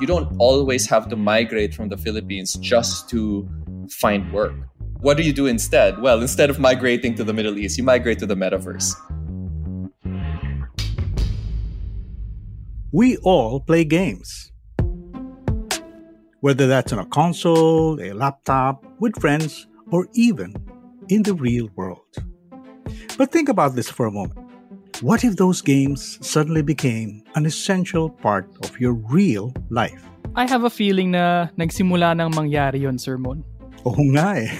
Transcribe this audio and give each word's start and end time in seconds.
You 0.00 0.06
don't 0.06 0.32
always 0.38 0.86
have 0.86 1.08
to 1.08 1.16
migrate 1.16 1.74
from 1.74 1.88
the 1.88 1.96
Philippines 1.96 2.54
just 2.54 3.08
to 3.10 3.48
find 3.90 4.32
work. 4.32 4.54
What 5.00 5.16
do 5.16 5.24
you 5.24 5.32
do 5.32 5.46
instead? 5.46 6.00
Well, 6.00 6.20
instead 6.20 6.50
of 6.50 6.60
migrating 6.60 7.16
to 7.16 7.24
the 7.24 7.32
Middle 7.32 7.58
East, 7.58 7.78
you 7.78 7.84
migrate 7.84 8.20
to 8.20 8.26
the 8.26 8.36
metaverse. 8.36 8.94
We 12.92 13.16
all 13.18 13.60
play 13.60 13.84
games. 13.84 14.52
Whether 16.40 16.68
that's 16.68 16.92
on 16.92 17.00
a 17.00 17.06
console, 17.06 18.00
a 18.00 18.12
laptop, 18.12 18.84
with 19.00 19.20
friends, 19.20 19.66
or 19.90 20.06
even 20.14 20.54
in 21.08 21.24
the 21.24 21.34
real 21.34 21.68
world. 21.74 22.06
But 23.16 23.32
think 23.32 23.48
about 23.48 23.74
this 23.74 23.90
for 23.90 24.06
a 24.06 24.12
moment. 24.12 24.47
What 25.00 25.22
if 25.22 25.36
those 25.36 25.62
games 25.62 26.18
suddenly 26.26 26.62
became 26.62 27.22
an 27.36 27.46
essential 27.46 28.10
part 28.10 28.50
of 28.66 28.80
your 28.80 28.94
real 28.94 29.54
life? 29.70 30.02
I 30.34 30.50
have 30.50 30.64
a 30.64 30.70
feeling 30.70 31.14
na 31.14 31.54
nagsimula 31.54 32.18
nang 32.18 32.34
mangyari 32.34 32.82
yon, 32.82 32.98
Sir 32.98 33.14
Mon. 33.14 33.46
Oo 33.86 34.02
nga 34.10 34.42
eh. 34.42 34.50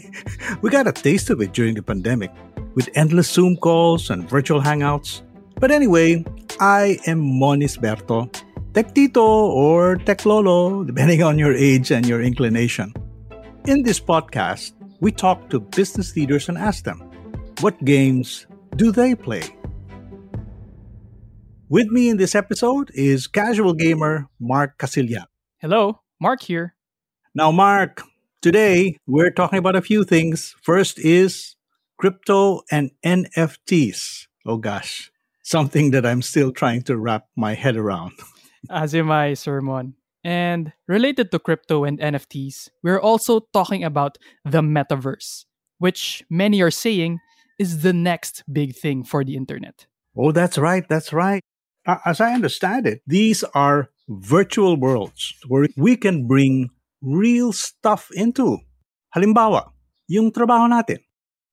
we 0.64 0.72
got 0.72 0.88
a 0.88 0.96
taste 0.96 1.28
of 1.28 1.44
it 1.44 1.52
during 1.52 1.76
the 1.76 1.84
pandemic 1.84 2.32
with 2.72 2.88
endless 2.96 3.28
Zoom 3.28 3.52
calls 3.60 4.08
and 4.08 4.24
virtual 4.24 4.64
hangouts. 4.64 5.20
But 5.60 5.68
anyway, 5.68 6.24
I 6.56 6.96
am 7.04 7.20
Mon 7.20 7.60
Isberto, 7.60 8.32
Tech 8.72 8.96
Tito 8.96 9.52
or 9.52 10.00
Tech 10.08 10.24
Lolo, 10.24 10.88
depending 10.88 11.20
on 11.20 11.36
your 11.36 11.52
age 11.52 11.92
and 11.92 12.08
your 12.08 12.24
inclination. 12.24 12.96
In 13.68 13.84
this 13.84 14.00
podcast, 14.00 14.72
we 15.04 15.12
talk 15.12 15.52
to 15.52 15.60
business 15.60 16.16
leaders 16.16 16.48
and 16.48 16.56
ask 16.56 16.88
them, 16.88 17.04
what 17.60 17.76
games 17.84 18.48
do 18.80 18.88
they 18.88 19.12
play? 19.12 19.44
With 21.72 21.88
me 21.88 22.10
in 22.10 22.18
this 22.18 22.34
episode 22.34 22.90
is 22.92 23.26
casual 23.26 23.72
gamer 23.72 24.28
Mark 24.38 24.76
Casilla. 24.76 25.24
Hello, 25.58 26.02
Mark 26.20 26.42
here. 26.42 26.74
Now, 27.34 27.50
Mark, 27.50 28.02
today 28.42 28.98
we're 29.06 29.30
talking 29.30 29.58
about 29.58 29.74
a 29.74 29.80
few 29.80 30.04
things. 30.04 30.54
First 30.60 30.98
is 30.98 31.56
crypto 31.96 32.60
and 32.70 32.90
NFTs. 33.02 34.26
Oh 34.44 34.58
gosh, 34.58 35.10
something 35.42 35.92
that 35.92 36.04
I'm 36.04 36.20
still 36.20 36.52
trying 36.52 36.82
to 36.82 36.98
wrap 36.98 37.28
my 37.38 37.54
head 37.54 37.78
around. 37.78 38.12
As 38.70 38.92
in 38.92 39.06
my 39.06 39.32
sermon. 39.32 39.94
And 40.22 40.74
related 40.86 41.30
to 41.30 41.38
crypto 41.38 41.84
and 41.84 41.98
NFTs, 41.98 42.68
we're 42.82 43.00
also 43.00 43.48
talking 43.54 43.82
about 43.82 44.18
the 44.44 44.60
metaverse, 44.60 45.46
which 45.78 46.22
many 46.28 46.60
are 46.60 46.70
saying 46.70 47.20
is 47.58 47.80
the 47.80 47.94
next 47.94 48.44
big 48.52 48.76
thing 48.76 49.04
for 49.04 49.24
the 49.24 49.36
internet. 49.36 49.86
Oh, 50.14 50.32
that's 50.32 50.58
right. 50.58 50.86
That's 50.86 51.14
right. 51.14 51.42
As 51.84 52.20
I 52.20 52.32
understand 52.32 52.86
it, 52.86 53.02
these 53.06 53.42
are 53.54 53.90
virtual 54.08 54.76
worlds 54.78 55.34
where 55.48 55.66
we 55.76 55.96
can 55.96 56.28
bring 56.28 56.70
real 57.02 57.50
stuff 57.52 58.08
into. 58.14 58.58
Halimbawa, 59.10 59.74
yung 60.06 60.30
trabaho 60.30 60.70
natin. 60.70 61.02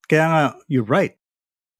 Kaya 0.05 0.25
nga, 0.29 0.43
you're 0.69 0.85
right. 0.85 1.17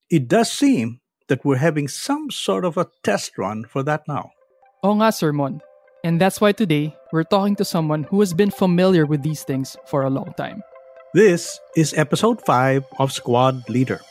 It 0.09 0.27
does 0.27 0.49
seem 0.51 0.99
that 1.29 1.45
we're 1.45 1.61
having 1.61 1.88
some 1.88 2.33
sort 2.33 2.65
of 2.65 2.73
a 2.77 2.89
test 3.05 3.38
run 3.38 3.69
for 3.69 3.85
that 3.85 4.09
now. 4.09 4.33
Oo 4.81 4.97
nga, 4.97 5.13
Sir 5.13 5.29
Mon. 5.29 5.61
And 6.01 6.17
that's 6.17 6.41
why 6.41 6.49
today, 6.49 6.97
we're 7.13 7.29
talking 7.29 7.53
to 7.61 7.65
someone 7.65 8.09
who 8.09 8.17
has 8.25 8.33
been 8.33 8.49
familiar 8.49 9.05
with 9.05 9.21
these 9.21 9.45
things 9.45 9.77
for 9.85 10.01
a 10.01 10.09
long 10.09 10.33
time. 10.41 10.65
This 11.13 11.59
is 11.77 11.93
episode 11.93 12.41
5 12.41 12.97
of 12.97 13.13
Squad 13.13 13.69
Leader. 13.69 14.01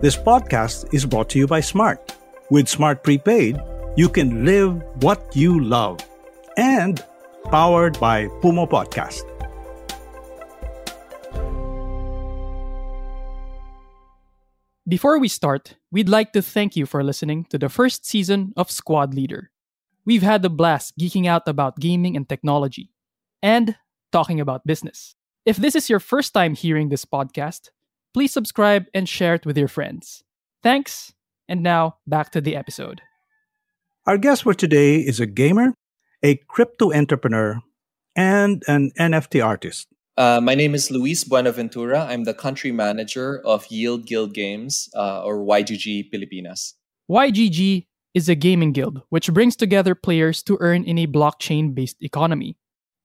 This 0.00 0.16
podcast 0.16 0.88
is 0.96 1.04
brought 1.04 1.28
to 1.36 1.38
you 1.38 1.46
by 1.46 1.60
Smart. 1.60 2.16
With 2.48 2.68
Smart 2.68 3.02
Prepaid, 3.02 3.60
you 3.96 4.08
can 4.08 4.44
live 4.44 4.80
what 5.02 5.34
you 5.34 5.58
love. 5.58 5.98
And 6.56 7.04
powered 7.50 7.98
by 7.98 8.28
Puma 8.40 8.68
Podcast. 8.68 9.24
Before 14.86 15.18
we 15.18 15.26
start, 15.26 15.74
we'd 15.90 16.08
like 16.08 16.32
to 16.34 16.40
thank 16.40 16.76
you 16.76 16.86
for 16.86 17.02
listening 17.02 17.46
to 17.50 17.58
the 17.58 17.68
first 17.68 18.06
season 18.06 18.52
of 18.56 18.70
Squad 18.70 19.12
Leader. 19.12 19.50
We've 20.04 20.22
had 20.22 20.44
a 20.44 20.48
blast 20.48 20.96
geeking 20.96 21.26
out 21.26 21.48
about 21.48 21.80
gaming 21.80 22.16
and 22.16 22.28
technology 22.28 22.92
and 23.42 23.74
talking 24.12 24.38
about 24.38 24.64
business. 24.64 25.16
If 25.44 25.56
this 25.56 25.74
is 25.74 25.90
your 25.90 25.98
first 25.98 26.32
time 26.32 26.54
hearing 26.54 26.90
this 26.90 27.04
podcast, 27.04 27.70
please 28.14 28.32
subscribe 28.32 28.86
and 28.94 29.08
share 29.08 29.34
it 29.34 29.44
with 29.44 29.58
your 29.58 29.66
friends. 29.66 30.22
Thanks, 30.62 31.12
and 31.48 31.62
now 31.62 31.96
back 32.06 32.30
to 32.32 32.40
the 32.40 32.56
episode. 32.56 33.02
Our 34.06 34.18
guest 34.18 34.44
for 34.44 34.54
today 34.54 34.96
is 34.96 35.20
a 35.20 35.26
gamer, 35.26 35.74
a 36.22 36.36
crypto 36.48 36.92
entrepreneur, 36.92 37.60
and 38.14 38.62
an 38.68 38.92
NFT 38.98 39.44
artist. 39.44 39.88
Uh, 40.16 40.40
my 40.40 40.54
name 40.54 40.74
is 40.74 40.90
Luis 40.90 41.24
Buenaventura. 41.24 42.06
I'm 42.08 42.24
the 42.24 42.32
country 42.32 42.72
manager 42.72 43.42
of 43.44 43.66
Yield 43.66 44.06
Guild 44.06 44.32
Games, 44.32 44.88
uh, 44.94 45.22
or 45.22 45.38
YGG 45.38 46.10
Pilipinas. 46.10 46.74
YGG 47.10 47.86
is 48.14 48.30
a 48.30 48.34
gaming 48.34 48.72
guild 48.72 49.02
which 49.10 49.30
brings 49.30 49.56
together 49.56 49.94
players 49.94 50.42
to 50.44 50.56
earn 50.60 50.84
in 50.84 50.96
a 50.98 51.06
blockchain 51.06 51.74
based 51.74 51.98
economy. 52.00 52.56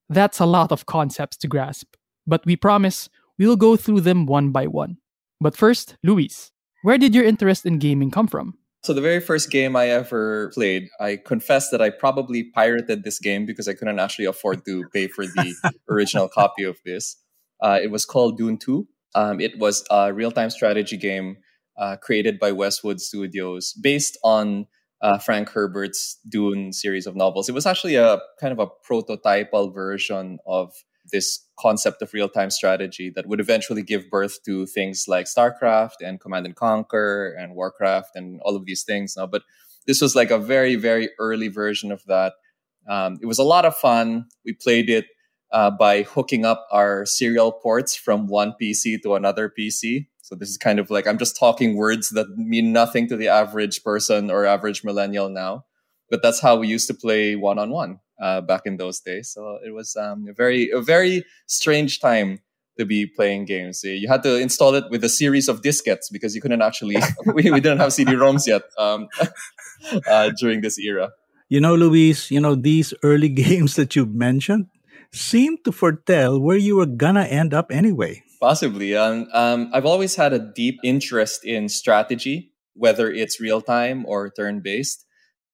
That's 0.09 0.40
a 0.40 0.46
lot 0.46 0.72
of 0.72 0.85
concepts 0.85 1.35
to 1.38 1.47
grasp, 1.47 1.96
but 2.25 2.46
we 2.46 2.56
promise 2.56 3.09
we'll 3.38 3.58
go 3.58 3.75
through 3.75 4.02
them 4.02 4.25
one 4.25 4.52
by 4.52 4.68
one. 4.68 4.97
But 5.41 5.58
first, 5.58 5.97
Luis, 6.03 6.52
where 6.83 6.97
did 6.97 7.13
your 7.13 7.23
interest 7.23 7.65
in 7.65 7.79
gaming 7.79 8.11
come 8.11 8.27
from? 8.27 8.57
So 8.83 8.93
the 8.93 9.01
very 9.01 9.19
first 9.19 9.51
game 9.51 9.75
I 9.75 9.89
ever 9.89 10.51
played, 10.55 10.89
I 10.99 11.17
confess 11.17 11.69
that 11.69 11.81
I 11.81 11.91
probably 11.91 12.43
pirated 12.43 13.03
this 13.03 13.19
game 13.19 13.45
because 13.45 13.67
I 13.67 13.73
couldn't 13.73 13.99
actually 13.99 14.25
afford 14.25 14.65
to 14.65 14.85
pay 14.91 15.07
for 15.07 15.25
the 15.25 15.53
original 15.89 16.27
copy 16.27 16.63
of 16.63 16.79
this. 16.83 17.17
Uh, 17.61 17.79
it 17.81 17.91
was 17.91 18.05
called 18.05 18.37
Dune 18.37 18.57
2. 18.57 18.87
Um, 19.13 19.39
it 19.39 19.59
was 19.59 19.83
a 19.91 20.11
real-time 20.11 20.49
strategy 20.49 20.97
game 20.97 21.37
uh, 21.77 21.97
created 21.97 22.39
by 22.39 22.51
Westwood 22.51 22.99
Studios, 22.99 23.73
based 23.73 24.17
on 24.23 24.65
uh, 25.01 25.17
Frank 25.19 25.49
Herbert's 25.49 26.19
Dune 26.27 26.73
series 26.73 27.05
of 27.05 27.15
novels. 27.15 27.49
It 27.49 27.53
was 27.53 27.65
actually 27.65 27.95
a 27.95 28.19
kind 28.39 28.51
of 28.51 28.59
a 28.59 28.67
prototypal 28.89 29.73
version 29.73 30.39
of 30.47 30.73
this 31.11 31.45
concept 31.59 32.01
of 32.01 32.13
real-time 32.13 32.49
strategy 32.49 33.11
that 33.16 33.27
would 33.27 33.39
eventually 33.39 33.83
give 33.83 34.09
birth 34.09 34.44
to 34.44 34.66
things 34.66 35.05
like 35.07 35.25
StarCraft 35.25 36.01
and 36.01 36.19
Command 36.19 36.45
and 36.45 36.55
Conquer 36.55 37.35
and 37.39 37.55
Warcraft 37.55 38.11
and 38.16 38.39
all 38.44 38.55
of 38.55 38.66
these 38.66 38.83
things. 38.83 39.16
Now, 39.17 39.27
but 39.27 39.44
this 39.88 40.01
was 40.01 40.16
like 40.16 40.31
a 40.31 40.38
very, 40.38 40.75
very 40.75 41.09
early 41.19 41.47
version 41.47 41.91
of 41.91 42.03
that. 42.07 42.33
Um, 42.88 43.19
it 43.22 43.25
was 43.25 43.39
a 43.39 43.44
lot 43.44 43.66
of 43.66 43.75
fun. 43.75 44.25
We 44.45 44.53
played 44.53 44.89
it 44.89 45.05
uh, 45.51 45.72
by 45.72 46.03
hooking 46.03 46.45
up 46.45 46.66
our 46.72 47.05
serial 47.05 47.51
ports 47.51 47.95
from 47.95 48.28
one 48.28 48.53
PC 48.61 49.01
to 49.03 49.16
another 49.16 49.51
PC. 49.57 50.07
So 50.22 50.35
this 50.35 50.49
is 50.49 50.57
kind 50.57 50.79
of 50.79 50.89
like 50.89 51.07
I'm 51.07 51.17
just 51.17 51.38
talking 51.38 51.75
words 51.75 52.09
that 52.09 52.28
mean 52.38 52.72
nothing 52.72 53.07
to 53.09 53.17
the 53.17 53.28
average 53.28 53.83
person 53.83 54.31
or 54.31 54.45
average 54.45 54.83
millennial 54.83 55.29
now, 55.29 55.66
but 56.11 56.22
that's 56.22 56.40
how 56.40 56.58
we 56.58 56.67
used 56.67 56.87
to 56.87 56.93
play 56.93 57.35
one 57.35 57.58
on 57.58 57.72
one 57.72 57.99
back 58.46 58.61
in 58.66 58.78
those 58.78 58.99
days. 58.99 59.31
So 59.34 59.58
it 59.66 59.73
was 59.73 59.96
um, 59.96 60.28
a 60.29 60.34
very 60.34 60.69
a 60.69 60.81
very 60.81 61.25
strange 61.47 61.99
time 61.99 62.40
to 62.78 62.85
be 62.85 63.05
playing 63.05 63.46
games. 63.46 63.84
You 63.84 64.08
had 64.08 64.23
to 64.23 64.37
install 64.37 64.75
it 64.75 64.85
with 64.90 65.03
a 65.03 65.09
series 65.09 65.47
of 65.47 65.61
diskettes 65.61 66.11
because 66.11 66.35
you 66.35 66.41
couldn't 66.41 66.61
actually 66.61 66.97
we, 67.25 67.49
we 67.49 67.59
didn't 67.59 67.79
have 67.79 67.93
CD-ROMs 67.93 68.47
yet 68.47 68.63
um, 68.78 69.08
uh, 70.08 70.31
during 70.37 70.61
this 70.61 70.78
era. 70.78 71.11
You 71.49 71.59
know, 71.59 71.75
Luis, 71.75 72.31
you 72.31 72.40
know, 72.40 72.55
these 72.55 72.93
early 73.03 73.29
games 73.29 73.75
that 73.75 73.96
you 73.96 74.05
mentioned 74.05 74.67
seem 75.11 75.58
to 75.66 75.72
foretell 75.72 76.40
where 76.40 76.58
you 76.58 76.78
were 76.78 76.85
gonna 76.85 77.23
end 77.25 77.53
up 77.53 77.72
anyway. 77.72 78.23
Possibly. 78.40 78.96
Um, 78.96 79.28
um, 79.34 79.69
I've 79.73 79.85
always 79.85 80.16
had 80.16 80.34
a 80.34 80.40
deep 80.40 80.79
interest 80.84 81.46
in 81.46 81.67
strategy, 81.67 82.53
whether 82.73 83.11
it's 83.11 83.40
real 83.40 83.61
time 83.61 84.05
or 84.08 84.29
turn 84.31 84.61
based. 84.61 85.05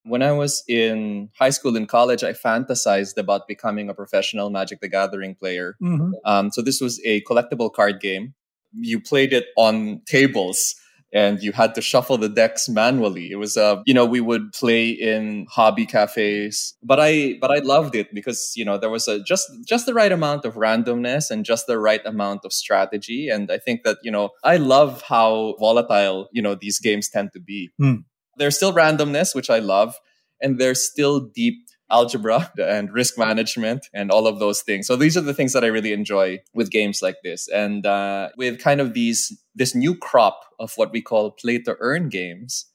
When 0.07 0.23
I 0.23 0.31
was 0.31 0.63
in 0.67 1.29
high 1.37 1.49
school 1.49 1.75
and 1.75 1.87
college, 1.87 2.23
I 2.23 2.33
fantasized 2.33 3.17
about 3.17 3.47
becoming 3.47 3.89
a 3.89 3.93
professional 3.93 4.49
Magic 4.49 4.79
the 4.81 4.87
Gathering 4.89 5.35
player. 5.35 5.75
Mhm. 5.81 6.11
Um, 6.25 6.51
so 6.51 6.61
this 6.61 6.79
was 6.81 7.01
a 7.05 7.21
collectible 7.21 7.71
card 7.73 7.99
game. 7.99 8.33
You 8.73 8.99
played 8.99 9.33
it 9.33 9.45
on 9.57 10.01
tables 10.05 10.75
and 11.13 11.41
you 11.41 11.51
had 11.53 11.73
to 11.75 11.81
shuffle 11.81 12.17
the 12.17 12.27
decks 12.29 12.67
manually. 12.67 13.31
It 13.31 13.37
was 13.37 13.55
uh, 13.57 13.81
you 13.85 13.93
know, 13.93 14.05
we 14.05 14.19
would 14.19 14.51
play 14.51 14.89
in 14.89 15.47
hobby 15.49 15.85
cafes, 15.85 16.75
but 16.83 16.99
I 16.99 17.35
but 17.39 17.49
I 17.51 17.59
loved 17.59 17.95
it 17.95 18.13
because 18.13 18.53
you 18.55 18.65
know 18.65 18.77
there 18.77 18.89
was 18.89 19.07
a 19.07 19.23
just 19.23 19.49
just 19.65 19.85
the 19.85 19.93
right 19.93 20.11
amount 20.11 20.45
of 20.45 20.55
randomness 20.55 21.31
and 21.31 21.45
just 21.45 21.65
the 21.67 21.79
right 21.79 22.05
amount 22.05 22.41
of 22.43 22.51
strategy, 22.51 23.29
and 23.29 23.49
I 23.51 23.57
think 23.57 23.83
that 23.83 23.97
you 24.03 24.11
know 24.11 24.31
I 24.43 24.57
love 24.57 25.01
how 25.01 25.55
volatile 25.59 26.27
you 26.33 26.41
know 26.41 26.55
these 26.55 26.79
games 26.79 27.09
tend 27.09 27.31
to 27.33 27.39
be. 27.39 27.69
Hmm. 27.77 28.03
There's 28.37 28.55
still 28.55 28.73
randomness, 28.73 29.35
which 29.35 29.49
I 29.49 29.59
love, 29.59 29.95
and 30.41 30.59
there's 30.59 30.83
still 30.83 31.19
deep 31.19 31.67
algebra 31.89 32.51
and 32.57 32.91
risk 32.91 33.17
management 33.17 33.87
and 33.93 34.11
all 34.11 34.27
of 34.27 34.39
those 34.39 34.61
things. 34.61 34.87
So 34.87 34.95
these 34.95 35.15
are 35.17 35.21
the 35.21 35.33
things 35.33 35.53
that 35.53 35.63
I 35.63 35.67
really 35.67 35.93
enjoy 35.93 36.39
with 36.53 36.69
games 36.69 37.01
like 37.01 37.17
this. 37.23 37.47
And 37.47 37.85
uh, 37.85 38.29
with 38.37 38.59
kind 38.59 38.81
of 38.81 38.93
these 38.93 39.37
this 39.55 39.73
new 39.73 39.95
crop 39.95 40.41
of 40.59 40.73
what 40.75 40.91
we 40.91 41.01
call 41.01 41.31
play 41.31 41.59
to 41.59 41.75
earn 41.79 42.09
games, 42.09 42.65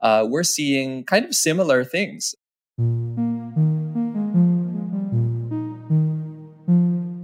uh, 0.00 0.26
we're 0.28 0.42
seeing 0.42 1.04
kind 1.04 1.24
of 1.24 1.34
similar 1.34 1.84
things. 1.84 2.34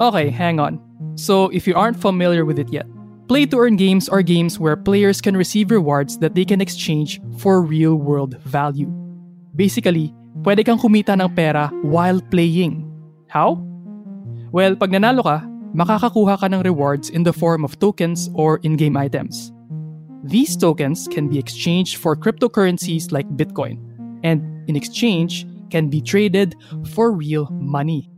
Okay, 0.01 0.31
hang 0.31 0.59
on. 0.59 0.81
So, 1.15 1.49
if 1.51 1.67
you 1.67 1.75
aren't 1.75 2.01
familiar 2.01 2.45
with 2.45 2.59
it 2.59 2.73
yet, 2.73 2.87
play 3.33 3.47
to 3.49 3.65
earn 3.65 3.81
games 3.81 4.13
are 4.13 4.21
games 4.21 4.61
where 4.61 4.77
players 4.77 5.25
can 5.25 5.35
receive 5.35 5.71
rewards 5.71 6.19
that 6.19 6.35
they 6.35 6.45
can 6.45 6.61
exchange 6.61 7.17
for 7.41 7.65
real 7.65 7.97
world 7.97 8.37
value. 8.45 8.93
Basically, 9.57 10.13
pwede 10.45 10.69
kang 10.69 10.77
kumita 10.77 11.17
ng 11.17 11.33
pera 11.33 11.73
while 11.81 12.21
playing. 12.29 12.85
How? 13.33 13.57
Well, 14.53 14.77
pag 14.77 14.93
nanalo 14.93 15.25
ka, 15.25 15.49
makakakuha 15.73 16.45
ka 16.45 16.47
ng 16.53 16.61
rewards 16.61 17.09
in 17.09 17.25
the 17.25 17.33
form 17.33 17.65
of 17.65 17.81
tokens 17.81 18.29
or 18.37 18.61
in-game 18.69 19.01
items. 19.01 19.49
These 20.29 20.61
tokens 20.61 21.09
can 21.09 21.33
be 21.33 21.41
exchanged 21.41 21.97
for 21.97 22.13
cryptocurrencies 22.13 23.17
like 23.17 23.33
Bitcoin, 23.33 23.81
and 24.21 24.45
in 24.69 24.77
exchange, 24.77 25.49
can 25.73 25.89
be 25.89 26.05
traded 26.05 26.53
for 26.93 27.09
real 27.09 27.49
money. 27.57 28.12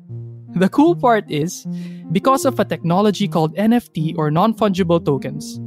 The 0.55 0.69
cool 0.69 0.95
part 0.95 1.27
is, 1.31 1.67
because 2.13 2.45
of 2.45 2.61
a 2.61 2.65
technology 2.65 3.27
called 3.27 3.55
NFT 3.57 4.15
or 4.17 4.31
non-fungible 4.31 5.05
tokens, 5.05 5.59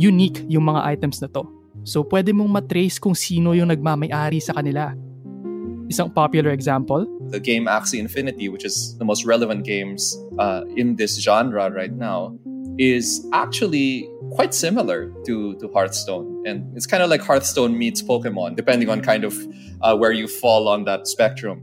unique 0.00 0.44
yung 0.48 0.64
mga 0.64 0.84
items 0.84 1.20
na 1.20 1.28
to. 1.36 1.44
So 1.84 2.04
pwede 2.04 2.32
mong 2.32 2.48
matrace 2.48 2.98
kung 2.98 3.12
sino 3.12 3.52
yung 3.52 3.68
nagmamay-ari 3.68 4.40
sa 4.40 4.56
kanila. 4.56 4.96
Isang 5.92 6.14
popular 6.14 6.54
example, 6.54 7.04
The 7.30 7.40
game 7.40 7.66
Axie 7.66 7.98
Infinity, 7.98 8.48
which 8.48 8.64
is 8.64 8.96
the 8.98 9.04
most 9.04 9.24
relevant 9.24 9.64
games 9.64 10.16
uh, 10.38 10.62
in 10.76 10.96
this 10.96 11.20
genre 11.20 11.70
right 11.70 11.92
now, 11.92 12.34
is 12.78 13.26
actually 13.32 14.08
quite 14.32 14.54
similar 14.54 15.12
to, 15.26 15.54
to 15.56 15.68
Hearthstone. 15.72 16.42
And 16.46 16.76
it's 16.76 16.86
kind 16.86 17.02
of 17.02 17.10
like 17.10 17.20
Hearthstone 17.22 17.78
meets 17.78 18.02
Pokemon, 18.02 18.56
depending 18.56 18.88
on 18.88 19.00
kind 19.00 19.24
of 19.24 19.36
uh, 19.80 19.96
where 19.96 20.12
you 20.12 20.26
fall 20.26 20.66
on 20.66 20.84
that 20.84 21.06
spectrum. 21.06 21.62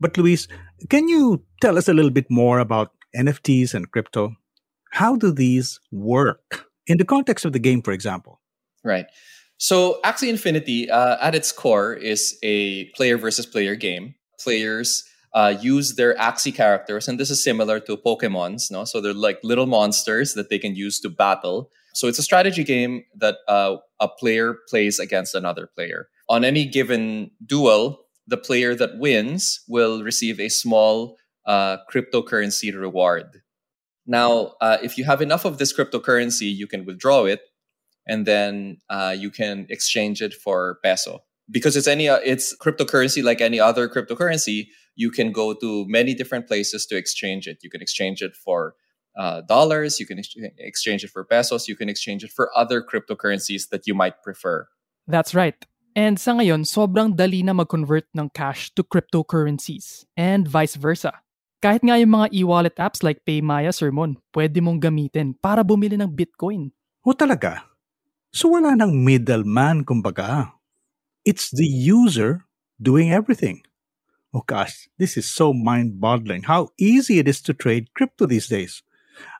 But 0.00 0.16
Luis, 0.16 0.48
can 0.90 1.08
you 1.08 1.42
tell 1.60 1.78
us 1.78 1.88
a 1.88 1.94
little 1.94 2.10
bit 2.10 2.30
more 2.30 2.58
about 2.58 2.92
NFTs 3.16 3.74
and 3.74 3.90
crypto? 3.90 4.36
How 4.92 5.16
do 5.16 5.32
these 5.32 5.80
work 5.90 6.66
in 6.86 6.98
the 6.98 7.04
context 7.04 7.44
of 7.44 7.52
the 7.52 7.58
game, 7.58 7.82
for 7.82 7.92
example? 7.92 8.40
Right. 8.84 9.06
So 9.58 10.00
Axie 10.04 10.28
Infinity, 10.28 10.90
uh, 10.90 11.16
at 11.20 11.34
its 11.34 11.50
core, 11.50 11.94
is 11.94 12.38
a 12.42 12.86
player 12.90 13.16
versus 13.16 13.46
player 13.46 13.74
game. 13.74 14.14
Players 14.38 15.04
uh, 15.32 15.54
use 15.60 15.96
their 15.96 16.14
Axie 16.16 16.54
characters, 16.54 17.08
and 17.08 17.18
this 17.18 17.30
is 17.30 17.42
similar 17.42 17.80
to 17.80 17.96
Pokemon's. 17.96 18.70
No, 18.70 18.84
so 18.84 19.00
they're 19.00 19.14
like 19.14 19.38
little 19.42 19.66
monsters 19.66 20.34
that 20.34 20.50
they 20.50 20.58
can 20.58 20.74
use 20.74 21.00
to 21.00 21.08
battle. 21.08 21.70
So 21.94 22.06
it's 22.08 22.18
a 22.18 22.22
strategy 22.22 22.64
game 22.64 23.04
that 23.14 23.36
uh, 23.48 23.76
a 24.00 24.08
player 24.08 24.58
plays 24.68 24.98
against 24.98 25.34
another 25.34 25.66
player. 25.66 26.08
On 26.28 26.44
any 26.44 26.66
given 26.66 27.30
duel, 27.44 28.05
the 28.26 28.36
player 28.36 28.74
that 28.74 28.98
wins 28.98 29.60
will 29.68 30.02
receive 30.02 30.40
a 30.40 30.48
small 30.48 31.16
uh, 31.46 31.78
cryptocurrency 31.92 32.76
reward. 32.76 33.42
Now, 34.06 34.54
uh, 34.60 34.78
if 34.82 34.98
you 34.98 35.04
have 35.04 35.22
enough 35.22 35.44
of 35.44 35.58
this 35.58 35.72
cryptocurrency, 35.76 36.54
you 36.54 36.66
can 36.66 36.84
withdraw 36.84 37.24
it 37.24 37.40
and 38.06 38.26
then 38.26 38.78
uh, 38.88 39.14
you 39.16 39.30
can 39.30 39.66
exchange 39.68 40.22
it 40.22 40.32
for 40.32 40.78
peso 40.82 41.24
because 41.50 41.76
it's 41.76 41.86
any 41.86 42.08
uh, 42.08 42.20
it's 42.24 42.56
cryptocurrency 42.56 43.22
like 43.22 43.40
any 43.40 43.58
other 43.60 43.88
cryptocurrency 43.88 44.68
you 44.94 45.10
can 45.10 45.32
go 45.32 45.52
to 45.52 45.84
many 45.88 46.14
different 46.14 46.46
places 46.46 46.86
to 46.86 46.96
exchange 46.96 47.46
it 47.46 47.58
you 47.62 47.70
can 47.70 47.82
exchange 47.82 48.22
it 48.22 48.34
for 48.36 48.74
uh, 49.18 49.40
dollars 49.42 49.98
you 49.98 50.06
can 50.06 50.18
ex- 50.18 50.34
exchange 50.58 51.04
it 51.04 51.10
for 51.10 51.24
pesos 51.24 51.68
you 51.68 51.76
can 51.76 51.88
exchange 51.88 52.22
it 52.22 52.30
for 52.30 52.50
other 52.56 52.82
cryptocurrencies 52.82 53.68
that 53.70 53.86
you 53.86 53.94
might 53.94 54.22
prefer 54.22 54.66
That's 55.08 55.34
right. 55.34 55.66
And 55.96 56.20
sa 56.20 56.36
ngayon, 56.36 56.68
sobrang 56.68 57.16
dali 57.16 57.40
na 57.40 57.56
mag-convert 57.56 58.04
ng 58.12 58.28
cash 58.36 58.68
to 58.76 58.84
cryptocurrencies 58.84 60.04
and 60.12 60.44
vice 60.44 60.76
versa. 60.76 61.24
Kahit 61.64 61.80
nga 61.80 61.96
yung 61.96 62.12
mga 62.12 62.36
e-wallet 62.36 62.76
apps 62.76 63.00
like 63.00 63.24
Paymaya 63.24 63.72
Sermon, 63.72 64.20
pwede 64.36 64.60
mong 64.60 64.76
gamitin 64.76 65.32
para 65.40 65.64
bumili 65.64 65.96
ng 65.96 66.12
Bitcoin. 66.12 66.68
O 67.00 67.16
talaga? 67.16 67.64
So 68.28 68.52
wala 68.52 68.76
nang 68.76 69.08
middleman 69.08 69.88
kumbaga. 69.88 70.52
It's 71.24 71.48
the 71.48 71.64
user 71.64 72.44
doing 72.76 73.08
everything. 73.08 73.64
Oh 74.36 74.44
gosh, 74.44 74.92
this 75.00 75.16
is 75.16 75.24
so 75.24 75.56
mind-boggling 75.56 76.44
how 76.44 76.76
easy 76.76 77.16
it 77.16 77.24
is 77.24 77.40
to 77.48 77.56
trade 77.56 77.88
crypto 77.96 78.28
these 78.28 78.52
days. 78.52 78.84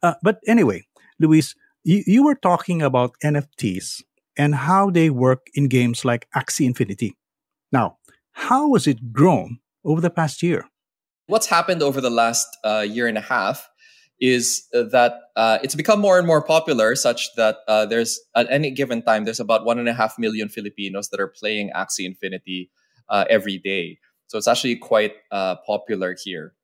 Uh, 0.01 0.17
but 0.25 0.41
anyway, 0.49 0.89
Luis, 1.21 1.53
you, 1.85 2.01
you 2.09 2.25
were 2.25 2.41
talking 2.41 2.81
about 2.81 3.13
NFTs 3.21 4.06
and 4.37 4.55
how 4.55 4.91
they 4.91 5.11
work 5.11 5.49
in 5.55 5.69
games 5.69 6.05
like 6.05 6.29
Axie 6.35 6.67
Infinity. 6.67 7.17
Now, 7.73 7.99
how 8.33 8.75
has 8.75 8.87
it 8.87 9.13
grown 9.13 9.59
over 9.85 10.01
the 10.01 10.11
past 10.11 10.43
year? 10.43 10.67
what's 11.27 11.47
happened 11.47 11.83
over 11.83 12.01
the 12.01 12.11
last 12.11 12.47
uh, 12.65 12.85
year 12.89 13.07
and 13.07 13.19
a 13.19 13.23
half 13.23 13.69
is 14.19 14.67
that 14.73 15.13
uh, 15.37 15.59
it's 15.63 15.75
become 15.75 16.01
more 16.01 16.19
and 16.19 16.27
more 16.27 16.43
popular 16.43 16.95
such 16.95 17.35
that 17.35 17.59
uh, 17.69 17.85
there's 17.85 18.19
at 18.35 18.47
any 18.51 18.71
given 18.71 19.03
time 19.03 19.25
there's 19.25 19.41
about 19.41 19.67
one 19.67 19.79
and 19.79 19.89
a 19.89 19.93
half 19.93 20.19
million 20.19 20.49
filipinos 20.49 21.11
that 21.11 21.21
are 21.21 21.29
playing 21.29 21.71
axie 21.77 22.07
infinity 22.07 22.71
uh, 23.11 23.25
every 23.29 23.59
day 23.59 23.99
so 24.27 24.39
it's 24.39 24.49
actually 24.49 24.77
quite 24.77 25.13
uh, 25.31 25.57
popular 25.67 26.17
here 26.25 26.55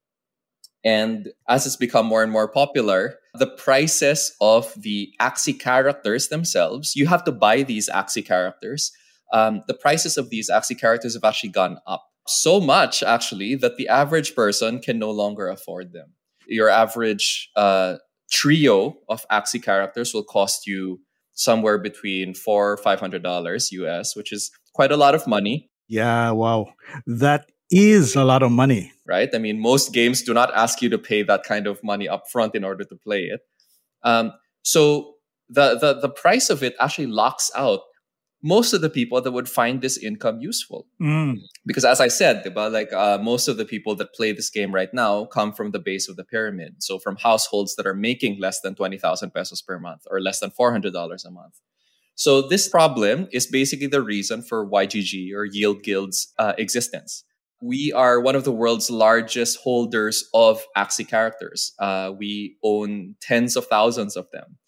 and 0.85 1.29
as 1.49 1.67
it's 1.67 1.77
become 1.77 2.07
more 2.07 2.23
and 2.23 2.33
more 2.33 2.49
popular 2.49 3.17
the 3.35 3.47
prices 3.47 4.35
of 4.41 4.73
the 4.77 5.11
axie 5.21 5.59
characters 5.59 6.29
themselves 6.29 6.95
you 6.97 7.07
have 7.07 7.25
to 7.25 7.33
buy 7.33 7.63
these 7.63 7.89
axie 7.91 8.25
characters 8.25 8.93
um, 9.33 9.63
the 9.67 9.75
prices 9.75 10.19
of 10.19 10.31
these 10.31 10.51
axie 10.51 10.79
characters 10.79 11.15
have 11.15 11.25
actually 11.25 11.51
gone 11.51 11.79
up 11.87 12.05
so 12.27 12.61
much 12.61 13.03
actually 13.03 13.55
that 13.55 13.77
the 13.77 13.89
average 13.89 14.35
person 14.35 14.79
can 14.79 14.99
no 14.99 15.11
longer 15.11 15.49
afford 15.49 15.93
them 15.93 16.15
your 16.47 16.69
average 16.69 17.51
uh, 17.57 17.97
trio 18.31 18.97
of 19.09 19.27
Axie 19.31 19.63
characters 19.63 20.13
will 20.15 20.25
cost 20.25 20.67
you 20.67 21.01
somewhere 21.35 21.79
between 21.79 22.35
four 22.35 22.73
or 22.73 22.77
five 22.77 22.99
hundred 23.01 23.23
dollars 23.23 23.71
US, 23.73 24.17
which 24.17 24.33
is 24.33 24.51
quite 24.75 24.91
a 24.91 24.97
lot 24.97 25.15
of 25.15 25.27
money, 25.27 25.71
Yeah, 25.89 26.31
wow. 26.31 26.73
That 27.07 27.51
is 27.73 28.15
a 28.15 28.25
lot 28.25 28.43
of 28.43 28.53
money. 28.53 28.93
right? 29.07 29.29
I 29.35 29.39
mean, 29.39 29.59
most 29.61 29.93
games 29.93 30.23
do 30.23 30.33
not 30.33 30.55
ask 30.55 30.81
you 30.83 30.89
to 30.91 30.99
pay 30.99 31.23
that 31.25 31.43
kind 31.43 31.67
of 31.67 31.83
money 31.83 32.09
up 32.09 32.29
front 32.31 32.55
in 32.55 32.65
order 32.65 32.85
to 32.85 32.97
play 32.97 33.23
it. 33.23 33.41
Um, 34.03 34.33
so 34.63 35.15
the, 35.49 35.79
the 35.79 36.01
the 36.01 36.09
price 36.09 36.51
of 36.51 36.63
it 36.63 36.75
actually 36.81 37.07
locks 37.07 37.51
out 37.57 37.81
most 38.43 38.73
of 38.73 38.81
the 38.81 38.91
people 38.91 39.21
that 39.21 39.31
would 39.31 39.49
find 39.49 39.81
this 39.81 39.97
income 39.97 40.41
useful. 40.41 40.87
Mm, 41.01 41.37
because 41.65 41.85
as 41.85 42.01
I 42.01 42.09
said, 42.09 42.45
diba, 42.45 42.73
like 42.73 42.93
uh, 42.93 43.19
most 43.23 43.47
of 43.49 43.57
the 43.57 43.65
people 43.65 43.95
that 43.97 44.15
play 44.15 44.33
this 44.33 44.51
game 44.51 44.75
right 44.75 44.93
now 44.93 45.27
come 45.27 45.53
from 45.53 45.71
the 45.71 45.79
base 45.79 46.09
of 46.09 46.17
the 46.17 46.25
pyramid. 46.25 46.83
So 46.83 46.99
from 46.99 47.17
households 47.17 47.77
that 47.77 47.87
are 47.87 47.95
making 47.95 48.41
less 48.41 48.61
than 48.61 48.75
20,000 48.75 49.31
pesos 49.31 49.63
per 49.63 49.79
month 49.79 50.03
or 50.11 50.21
less 50.21 50.41
than 50.41 50.51
$400 50.51 50.93
a 51.25 51.31
month. 51.31 51.61
So 52.17 52.43
this 52.43 52.69
problem 52.69 53.29
is 53.33 53.47
basically 53.47 53.87
the 53.87 54.03
reason 54.03 54.43
for 54.43 54.69
YGG 54.69 55.33
or 55.35 55.45
Yield 55.45 55.83
Guild's 55.83 56.33
uh, 56.39 56.55
existence. 56.59 57.25
We 57.65 57.93
are 57.93 58.19
one 58.19 58.35
of 58.35 58.43
the 58.43 58.51
world's 58.51 58.91
largest 58.91 59.61
holders 59.63 60.29
of 60.35 60.67
Axie 60.77 61.07
characters. 61.07 61.73
Uh, 61.79 62.11
we 62.11 62.57
own 62.65 63.15
tens 63.21 63.55
of 63.55 63.67
thousands 63.67 64.17
of 64.17 64.27
them. 64.33 64.59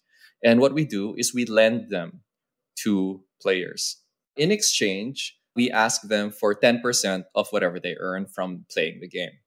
And 0.41 0.61
what 0.61 0.73
we 0.73 0.85
do 0.85 1.13
is 1.17 1.33
we 1.33 1.43
lend 1.43 1.89
them 1.89 2.21
to 2.83 3.21
players. 3.41 3.97
In 4.37 4.49
exchange, 4.49 5.35
we 5.57 5.69
ask 5.69 6.03
them 6.03 6.31
for 6.31 6.55
10% 6.55 7.25
of 7.35 7.49
whatever 7.49 7.81
they 7.81 7.97
earn 7.99 8.27
from 8.27 8.65
playing 8.71 9.01
the 9.01 9.09
game. 9.09 9.43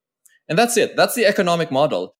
And 0.46 0.58
that's 0.58 0.76
it. 0.76 0.94
That's 0.94 1.14
the 1.14 1.24
economic 1.24 1.72
model. 1.72 2.16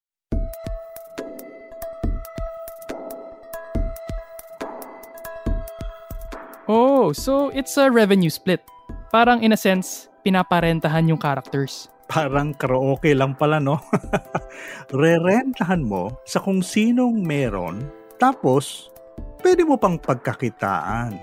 Oh, 6.67 7.13
so 7.13 7.51
it's 7.51 7.77
a 7.77 7.91
revenue 7.91 8.31
split. 8.31 8.65
Parang 9.13 9.43
in 9.43 9.53
a 9.53 9.57
sense, 9.59 10.08
pinaparentahan 10.25 11.09
yung 11.09 11.21
characters. 11.21 11.89
parang 12.09 12.57
karaoke 12.57 13.13
lang 13.13 13.37
pala, 13.37 13.61
no? 13.61 13.79
Rerentahan 14.91 15.85
mo 15.85 16.17
sa 16.25 16.41
kung 16.41 16.65
sinong 16.65 17.21
meron, 17.21 17.85
tapos 18.17 18.89
pwede 19.45 19.63
mo 19.63 19.77
pang 19.77 20.01
pagkakitaan. 20.01 21.21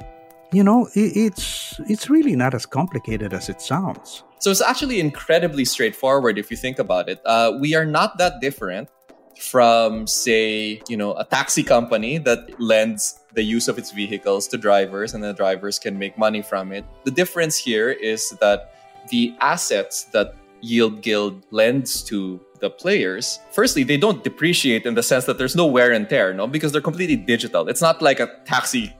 You 0.53 0.63
know, 0.63 0.87
it's 0.93 1.75
it's 1.89 2.07
really 2.07 2.37
not 2.37 2.53
as 2.53 2.63
complicated 2.69 3.33
as 3.33 3.49
it 3.49 3.59
sounds. 3.59 4.23
So 4.39 4.53
it's 4.53 4.61
actually 4.61 5.01
incredibly 5.01 5.65
straightforward 5.65 6.37
if 6.37 6.53
you 6.53 6.55
think 6.55 6.77
about 6.77 7.09
it. 7.09 7.19
Uh, 7.25 7.57
we 7.59 7.73
are 7.73 7.83
not 7.83 8.21
that 8.21 8.39
different 8.39 8.87
from, 9.35 10.07
say, 10.07 10.79
you 10.87 10.95
know, 10.95 11.11
a 11.17 11.25
taxi 11.25 11.65
company 11.65 12.19
that 12.23 12.55
lends 12.61 13.19
the 13.33 13.43
use 13.43 13.67
of 13.67 13.75
its 13.75 13.91
vehicles 13.91 14.47
to 14.47 14.55
drivers 14.55 15.11
and 15.11 15.19
the 15.19 15.33
drivers 15.33 15.75
can 15.75 15.99
make 15.99 16.15
money 16.15 16.39
from 16.39 16.71
it. 16.71 16.85
The 17.03 17.11
difference 17.11 17.57
here 17.57 17.91
is 17.91 18.29
that 18.39 18.74
the 19.09 19.35
assets 19.41 20.05
that 20.05 20.35
Yield 20.61 21.01
Guild 21.01 21.45
lends 21.51 22.03
to 22.03 22.39
the 22.59 22.69
players, 22.69 23.39
firstly, 23.51 23.83
they 23.83 23.97
don't 23.97 24.23
depreciate 24.23 24.85
in 24.85 24.95
the 24.95 25.03
sense 25.03 25.25
that 25.25 25.37
there's 25.37 25.55
no 25.55 25.65
wear 25.65 25.91
and 25.91 26.09
tear, 26.09 26.33
no, 26.33 26.47
because 26.47 26.71
they're 26.71 26.81
completely 26.81 27.15
digital. 27.15 27.67
It's 27.67 27.81
not 27.81 28.01
like 28.01 28.19
a 28.19 28.27
taxi. 28.45 28.95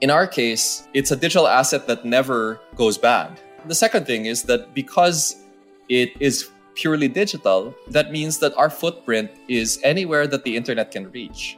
In 0.00 0.10
our 0.10 0.26
case, 0.26 0.88
it's 0.92 1.10
a 1.10 1.16
digital 1.16 1.46
asset 1.46 1.86
that 1.86 2.04
never 2.04 2.60
goes 2.76 2.98
bad. 2.98 3.40
The 3.66 3.74
second 3.74 4.06
thing 4.06 4.26
is 4.26 4.42
that 4.44 4.74
because 4.74 5.36
it 5.88 6.10
is 6.20 6.50
purely 6.74 7.08
digital, 7.08 7.74
that 7.88 8.10
means 8.10 8.38
that 8.38 8.56
our 8.56 8.68
footprint 8.68 9.30
is 9.48 9.78
anywhere 9.84 10.26
that 10.26 10.44
the 10.44 10.56
internet 10.56 10.90
can 10.90 11.10
reach. 11.12 11.56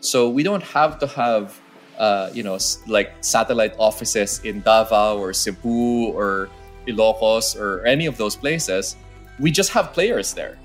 So 0.00 0.28
we 0.28 0.42
don't 0.42 0.62
have 0.62 0.98
to 1.00 1.06
have, 1.06 1.60
uh, 1.98 2.30
you 2.32 2.42
know, 2.42 2.58
like 2.86 3.12
satellite 3.20 3.74
offices 3.78 4.40
in 4.44 4.60
Davao 4.60 5.18
or 5.18 5.32
Cebu 5.32 6.12
or 6.12 6.48
Ilocos 6.86 7.58
or 7.58 7.84
any 7.86 8.06
of 8.06 8.16
those 8.16 8.36
places. 8.36 8.96
We 9.38 9.50
just 9.50 9.70
have 9.70 9.92
players 9.92 10.34
there. 10.34 10.58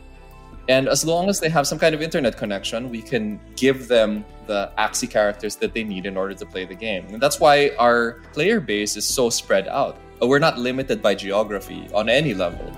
And 0.70 0.90
as 0.90 1.06
long 1.06 1.30
as 1.30 1.40
they 1.40 1.48
have 1.50 1.66
some 1.66 1.80
kind 1.80 1.96
of 1.96 2.02
internet 2.02 2.36
connection, 2.36 2.90
we 2.90 3.02
can 3.02 3.40
give 3.56 3.88
them 3.88 4.26
the 4.48 4.70
Axie 4.78 5.10
characters 5.10 5.56
that 5.58 5.74
they 5.74 5.84
need 5.84 6.06
in 6.06 6.18
order 6.18 6.34
to 6.34 6.46
play 6.46 6.66
the 6.66 6.76
game. 6.76 7.08
And 7.08 7.22
that's 7.22 7.40
why 7.40 7.72
our 7.80 8.20
player 8.34 8.60
base 8.60 8.98
is 8.98 9.06
so 9.06 9.30
spread 9.30 9.68
out. 9.70 9.98
We're 10.22 10.40
not 10.40 10.58
limited 10.58 11.02
by 11.02 11.16
geography 11.16 11.88
on 11.94 12.10
any 12.10 12.34
level. 12.34 12.70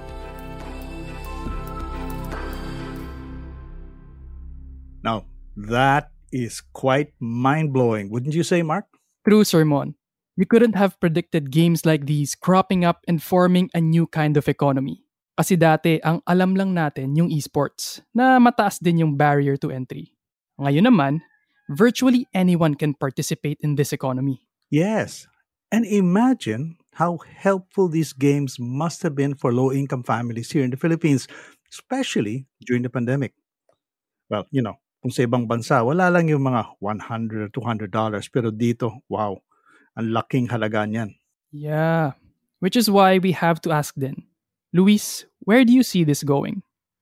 Now, 5.03 5.25
that 5.55 6.11
is 6.31 6.61
quite 6.73 7.13
mind 7.19 7.73
blowing, 7.73 8.11
wouldn't 8.11 8.35
you 8.35 8.43
say, 8.43 8.61
Mark? 8.61 8.85
True, 9.27 9.43
Sir 9.43 9.65
Mon. 9.65 9.95
We 10.39 10.47
couldn't 10.47 10.79
have 10.79 10.95
predicted 11.03 11.51
games 11.51 11.83
like 11.83 12.07
these 12.07 12.31
cropping 12.31 12.87
up 12.87 13.03
and 13.11 13.19
forming 13.19 13.67
a 13.75 13.83
new 13.83 14.07
kind 14.07 14.39
of 14.39 14.47
economy. 14.47 15.03
Kasi 15.35 15.59
dati, 15.59 15.99
ang 15.99 16.23
alam 16.23 16.55
lang 16.55 16.71
natin 16.71 17.11
yung 17.11 17.27
esports, 17.27 17.99
na 18.15 18.39
mataas 18.39 18.79
din 18.79 19.03
yung 19.03 19.19
barrier 19.19 19.59
to 19.59 19.67
entry. 19.67 20.15
Ngayon 20.55 20.87
naman, 20.87 21.19
virtually 21.67 22.23
anyone 22.31 22.79
can 22.79 22.95
participate 22.95 23.59
in 23.59 23.75
this 23.75 23.91
economy. 23.91 24.39
Yes. 24.71 25.27
And 25.75 25.83
imagine 25.83 26.79
how 26.95 27.19
helpful 27.19 27.91
these 27.91 28.15
games 28.15 28.55
must 28.63 29.03
have 29.03 29.19
been 29.19 29.35
for 29.35 29.51
low 29.51 29.75
income 29.75 30.07
families 30.07 30.55
here 30.55 30.63
in 30.63 30.71
the 30.71 30.79
Philippines, 30.79 31.27
especially 31.67 32.47
during 32.63 32.87
the 32.87 32.91
pandemic. 32.91 33.35
Well, 34.31 34.47
you 34.55 34.63
know, 34.63 34.79
kung 35.03 35.11
sa 35.11 35.27
ibang 35.27 35.51
bansa, 35.51 35.83
wala 35.83 36.07
lang 36.07 36.31
yung 36.31 36.47
mga 36.47 36.79
100 36.79 37.51
200 37.51 37.91
dollars. 37.91 38.31
Pero 38.31 38.55
dito, 38.55 39.03
wow, 39.11 39.35
ang 39.97 40.11
laking 40.11 40.49
halaga 40.49 40.85
niyan. 40.85 41.15
Yeah, 41.51 42.13
which 42.59 42.75
is 42.75 42.89
why 42.89 43.17
we 43.17 43.31
have 43.33 43.61
to 43.65 43.71
ask 43.71 43.95
then, 43.97 44.23
Luis, 44.73 45.25
where 45.45 45.65
do 45.65 45.73
you 45.73 45.83
see 45.83 46.03
this 46.03 46.23
going? 46.23 46.61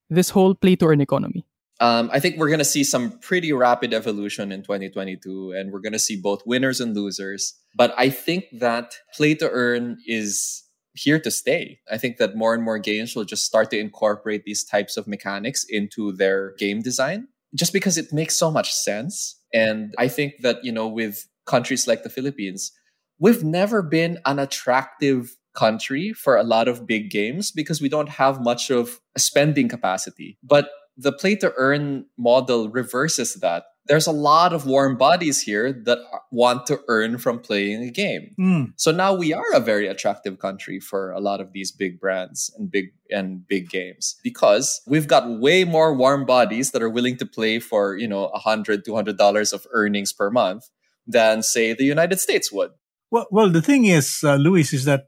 This 0.09 0.29
whole 0.31 0.55
play 0.55 0.75
to 0.77 0.87
earn 0.87 1.01
economy? 1.01 1.43
Um, 1.79 2.09
I 2.11 2.19
think 2.19 2.37
we're 2.37 2.47
going 2.47 2.63
to 2.63 2.65
see 2.65 2.83
some 2.83 3.19
pretty 3.19 3.53
rapid 3.53 3.93
evolution 3.93 4.51
in 4.51 4.63
2022, 4.63 5.51
and 5.51 5.71
we're 5.71 5.83
going 5.83 5.93
to 5.93 5.99
see 5.99 6.15
both 6.15 6.41
winners 6.45 6.81
and 6.81 6.95
losers. 6.95 7.53
But 7.75 7.93
I 7.97 8.09
think 8.09 8.45
that 8.53 8.95
play 9.13 9.35
to 9.35 9.49
earn 9.49 9.97
is 10.07 10.63
here 10.93 11.19
to 11.19 11.29
stay. 11.29 11.79
I 11.91 11.97
think 11.97 12.17
that 12.17 12.35
more 12.35 12.55
and 12.55 12.63
more 12.63 12.79
games 12.79 13.15
will 13.15 13.25
just 13.25 13.45
start 13.45 13.69
to 13.71 13.79
incorporate 13.79 14.43
these 14.43 14.63
types 14.63 14.97
of 14.97 15.07
mechanics 15.07 15.65
into 15.69 16.11
their 16.11 16.55
game 16.57 16.81
design 16.81 17.27
just 17.53 17.73
because 17.73 17.97
it 17.97 18.11
makes 18.11 18.35
so 18.35 18.49
much 18.49 18.73
sense. 18.73 19.39
And 19.53 19.93
I 19.97 20.07
think 20.07 20.41
that, 20.41 20.63
you 20.63 20.71
know, 20.71 20.87
with 20.87 21.27
countries 21.47 21.87
like 21.87 22.03
the 22.03 22.09
Philippines, 22.09 22.71
we've 23.19 23.43
never 23.43 23.81
been 23.81 24.19
an 24.25 24.39
attractive 24.39 25.37
country 25.55 26.13
for 26.13 26.37
a 26.37 26.43
lot 26.43 26.67
of 26.67 26.85
big 26.85 27.09
games 27.09 27.51
because 27.51 27.81
we 27.81 27.89
don't 27.89 28.09
have 28.09 28.39
much 28.39 28.69
of 28.69 29.01
a 29.15 29.19
spending 29.19 29.67
capacity. 29.67 30.37
But 30.43 30.69
the 30.95 31.11
play 31.11 31.35
to 31.37 31.53
earn 31.57 32.05
model 32.17 32.69
reverses 32.69 33.35
that 33.35 33.63
there's 33.87 34.07
a 34.07 34.11
lot 34.11 34.53
of 34.53 34.65
warm 34.65 34.97
bodies 34.97 35.41
here 35.41 35.71
that 35.85 35.99
want 36.31 36.67
to 36.67 36.81
earn 36.87 37.17
from 37.17 37.39
playing 37.39 37.83
a 37.83 37.91
game. 37.91 38.35
Mm. 38.39 38.73
So 38.75 38.91
now 38.91 39.13
we 39.13 39.33
are 39.33 39.53
a 39.53 39.59
very 39.59 39.87
attractive 39.87 40.39
country 40.39 40.79
for 40.79 41.11
a 41.11 41.19
lot 41.19 41.39
of 41.39 41.53
these 41.53 41.71
big 41.71 41.99
brands 41.99 42.53
and 42.57 42.69
big 42.69 42.87
and 43.09 43.47
big 43.47 43.69
games 43.69 44.17
because 44.23 44.81
we've 44.85 45.07
got 45.07 45.39
way 45.39 45.63
more 45.63 45.93
warm 45.93 46.25
bodies 46.25 46.71
that 46.71 46.81
are 46.81 46.89
willing 46.89 47.17
to 47.17 47.25
play 47.25 47.59
for, 47.59 47.95
you 47.95 48.07
know, 48.07 48.25
a 48.27 48.39
hundred, 48.39 48.83
two 48.83 48.95
hundred 48.95 49.17
dollars 49.17 49.53
of 49.53 49.65
earnings 49.71 50.11
per 50.11 50.29
month 50.29 50.69
than 51.07 51.43
say 51.43 51.73
the 51.73 51.85
United 51.85 52.19
States 52.19 52.51
would. 52.51 52.71
Well, 53.09 53.27
well, 53.31 53.49
the 53.49 53.61
thing 53.61 53.85
is, 53.85 54.19
uh, 54.23 54.35
Luis, 54.35 54.73
is 54.73 54.85
that 54.85 55.05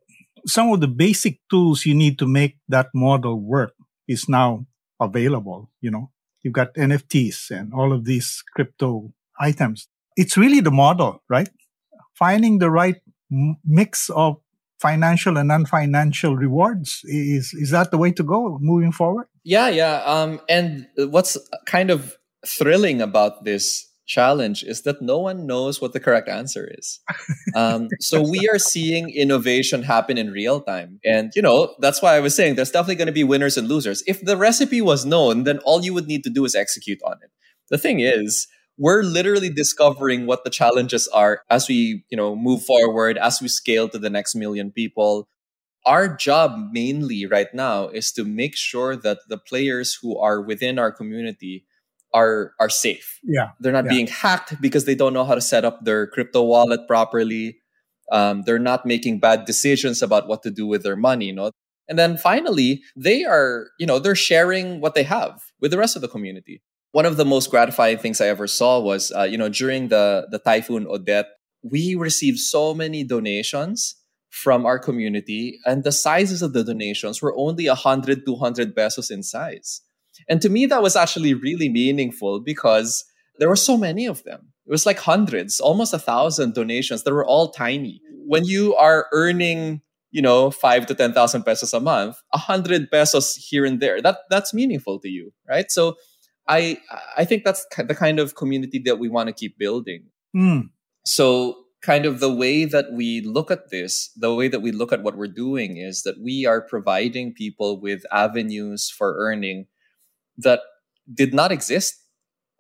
some 0.48 0.72
of 0.72 0.80
the 0.80 0.88
basic 0.88 1.40
tools 1.50 1.86
you 1.86 1.94
need 1.94 2.18
to 2.20 2.28
make 2.28 2.58
that 2.70 2.88
model 2.94 3.40
work 3.40 3.74
is 4.08 4.30
now 4.30 4.66
available. 5.00 5.70
You 5.82 5.92
know, 5.92 6.12
You've 6.42 6.54
got 6.54 6.74
NFTs 6.76 7.52
and 7.52 7.74
all 7.74 7.92
of 7.92 8.06
these 8.06 8.44
crypto 8.56 9.12
items. 9.40 9.88
It's 10.16 10.38
really 10.38 10.62
the 10.62 10.72
model, 10.72 11.22
right? 11.30 11.50
Finding 12.14 12.60
the 12.60 12.70
right 12.70 12.96
m- 13.32 13.58
mix 13.66 14.10
of 14.10 14.38
financial 14.80 15.38
and 15.38 15.50
non-financial 15.50 16.38
rewards 16.38 17.02
is 17.04 17.54
is 17.54 17.72
that 17.72 17.92
the 17.92 17.98
way 17.98 18.12
to 18.14 18.24
go 18.24 18.58
moving 18.62 18.94
forward? 18.94 19.28
Yeah, 19.44 19.68
yeah. 19.68 20.02
Um, 20.06 20.40
and 20.48 20.88
what's 20.96 21.38
kind 21.66 21.90
of 21.90 22.16
thrilling 22.46 23.02
about 23.02 23.44
this 23.44 23.89
challenge 24.10 24.64
is 24.64 24.82
that 24.82 25.02
no 25.02 25.20
one 25.20 25.46
knows 25.46 25.80
what 25.80 25.94
the 25.94 26.00
correct 26.00 26.28
answer 26.28 26.68
is. 26.78 27.00
Um, 27.56 27.88
so 28.00 28.28
we 28.28 28.50
are 28.50 28.60
seeing 28.60 29.10
innovation 29.10 29.84
happen 29.84 30.18
in 30.18 30.32
real 30.32 30.60
time. 30.62 31.00
And, 31.06 31.32
you 31.36 31.42
know, 31.42 31.76
that's 31.80 32.02
why 32.02 32.16
I 32.16 32.20
was 32.20 32.36
saying 32.36 32.56
there's 32.56 32.72
definitely 32.72 32.96
going 32.96 33.08
to 33.08 33.14
be 33.14 33.24
winners 33.24 33.56
and 33.56 33.68
losers. 33.68 34.04
If 34.08 34.20
the 34.26 34.36
recipe 34.36 34.82
was 34.82 35.06
known, 35.06 35.44
then 35.44 35.60
all 35.60 35.84
you 35.84 35.94
would 35.94 36.08
need 36.08 36.24
to 36.26 36.30
do 36.30 36.44
is 36.44 36.56
execute 36.56 37.00
on 37.06 37.18
it. 37.24 37.30
The 37.70 37.78
thing 37.78 38.00
is, 38.00 38.48
we're 38.78 39.04
literally 39.04 39.50
discovering 39.50 40.26
what 40.26 40.44
the 40.44 40.50
challenges 40.50 41.08
are 41.10 41.44
as 41.50 41.68
we, 41.68 42.04
you 42.10 42.18
know, 42.18 42.36
move 42.36 42.64
forward, 42.64 43.18
as 43.18 43.42
we 43.42 43.48
scale 43.48 43.90
to 43.90 44.00
the 44.00 44.10
next 44.10 44.36
million 44.36 44.72
people. 44.72 45.28
Our 45.86 46.16
job 46.16 46.58
mainly 46.72 47.26
right 47.26 47.54
now 47.54 47.90
is 47.90 48.12
to 48.14 48.24
make 48.24 48.56
sure 48.56 48.96
that 48.96 49.20
the 49.28 49.38
players 49.38 49.98
who 50.02 50.18
are 50.18 50.42
within 50.42 50.80
our 50.80 50.92
community 50.92 51.66
are 52.14 52.54
are 52.60 52.70
safe. 52.70 53.20
Yeah, 53.24 53.50
they're 53.60 53.74
not 53.74 53.86
yeah. 53.86 53.92
being 53.92 54.08
hacked 54.08 54.62
because 54.62 54.86
they 54.86 54.96
don't 54.96 55.14
know 55.14 55.26
how 55.26 55.36
to 55.36 55.42
set 55.42 55.66
up 55.66 55.86
their 55.86 56.08
crypto 56.08 56.44
wallet 56.44 56.88
properly. 56.88 57.58
Um, 58.12 58.44
they're 58.46 58.60
not 58.60 58.86
making 58.86 59.20
bad 59.20 59.46
decisions 59.46 60.02
about 60.02 60.28
what 60.28 60.42
to 60.44 60.52
do 60.52 60.66
with 60.66 60.84
their 60.84 60.96
money. 60.96 61.26
You 61.26 61.34
know, 61.34 61.52
and 61.88 61.98
then 61.98 62.18
finally, 62.18 62.82
they 62.96 63.24
are 63.24 63.68
you 63.80 63.86
know 63.86 64.00
they're 64.00 64.16
sharing 64.16 64.82
what 64.82 64.96
they 64.96 65.04
have 65.04 65.42
with 65.60 65.72
the 65.72 65.78
rest 65.78 65.96
of 65.96 66.02
the 66.02 66.08
community. 66.08 66.62
One 66.92 67.06
of 67.06 67.18
the 67.18 67.26
most 67.26 67.52
gratifying 67.52 68.00
things 68.00 68.20
I 68.20 68.28
ever 68.28 68.48
saw 68.48 68.80
was 68.80 69.12
uh, 69.16 69.24
you 69.24 69.38
know 69.38 69.50
during 69.50 69.90
the 69.90 70.28
the 70.32 70.40
typhoon 70.40 70.88
Odette, 70.88 71.28
we 71.64 71.96
received 71.96 72.40
so 72.40 72.74
many 72.74 73.04
donations 73.04 73.96
from 74.30 74.66
our 74.66 74.78
community 74.78 75.60
and 75.66 75.84
the 75.84 75.92
sizes 75.92 76.42
of 76.42 76.54
the 76.54 76.64
donations 76.64 77.22
were 77.22 77.36
only 77.36 77.68
100 77.68 78.26
200 78.26 78.76
pesos 78.76 79.10
in 79.10 79.24
size 79.24 79.82
and 80.28 80.42
to 80.42 80.50
me, 80.50 80.66
that 80.66 80.82
was 80.82 80.96
actually 80.96 81.34
really 81.34 81.70
meaningful 81.70 82.40
because 82.40 83.06
there 83.40 83.50
were 83.50 83.56
so 83.56 83.78
many 83.78 84.06
of 84.06 84.24
them. 84.24 84.52
It 84.68 84.72
was 84.72 84.86
like 84.86 85.00
hundreds, 85.00 85.60
almost 85.60 85.94
a 85.94 86.00
thousand 86.00 86.54
donations 86.54 87.04
that 87.04 87.14
were 87.14 87.26
all 87.26 87.52
tiny. 87.52 88.02
When 88.28 88.44
you 88.44 88.76
are 88.76 89.08
earning, 89.12 89.82
you 90.12 90.22
know, 90.22 90.52
five 90.52 90.86
to 90.88 90.96
10,000 90.96 91.44
pesos 91.44 91.74
a 91.74 91.80
month, 91.80 92.18
a 92.34 92.38
hundred 92.38 92.92
pesos 92.92 93.36
here 93.36 93.66
and 93.66 93.80
there, 93.80 94.02
that, 94.02 94.20
that's 94.30 94.54
meaningful 94.54 95.00
to 95.00 95.10
you, 95.10 95.32
right? 95.48 95.72
So 95.72 95.96
I, 96.48 96.80
I 97.18 97.26
think 97.26 97.46
that's 97.46 97.66
the 97.78 97.96
kind 97.96 98.20
of 98.20 98.36
community 98.36 98.80
that 98.86 99.00
we 99.00 99.10
want 99.10 99.28
to 99.28 99.34
keep 99.34 99.58
building. 99.58 100.06
Mm. 100.36 100.70
So 101.06 101.56
kind 101.82 102.06
of 102.06 102.20
the 102.20 102.34
way 102.34 102.66
that 102.66 102.92
we 102.92 103.22
look 103.22 103.50
at 103.50 103.70
this, 103.72 104.12
the 104.16 104.36
way 104.36 104.48
that 104.50 104.62
we 104.62 104.72
look 104.72 104.92
at 104.92 105.02
what 105.02 105.18
we're 105.18 105.28
doing 105.28 105.78
is 105.78 106.04
that 106.04 106.22
we 106.22 106.46
are 106.46 106.62
providing 106.62 107.34
people 107.34 107.80
with 107.80 108.04
avenues 108.12 108.90
for 108.96 109.16
earning 109.18 109.66
that 110.44 110.62
did 111.14 111.34
not 111.34 111.52
exist 111.52 111.96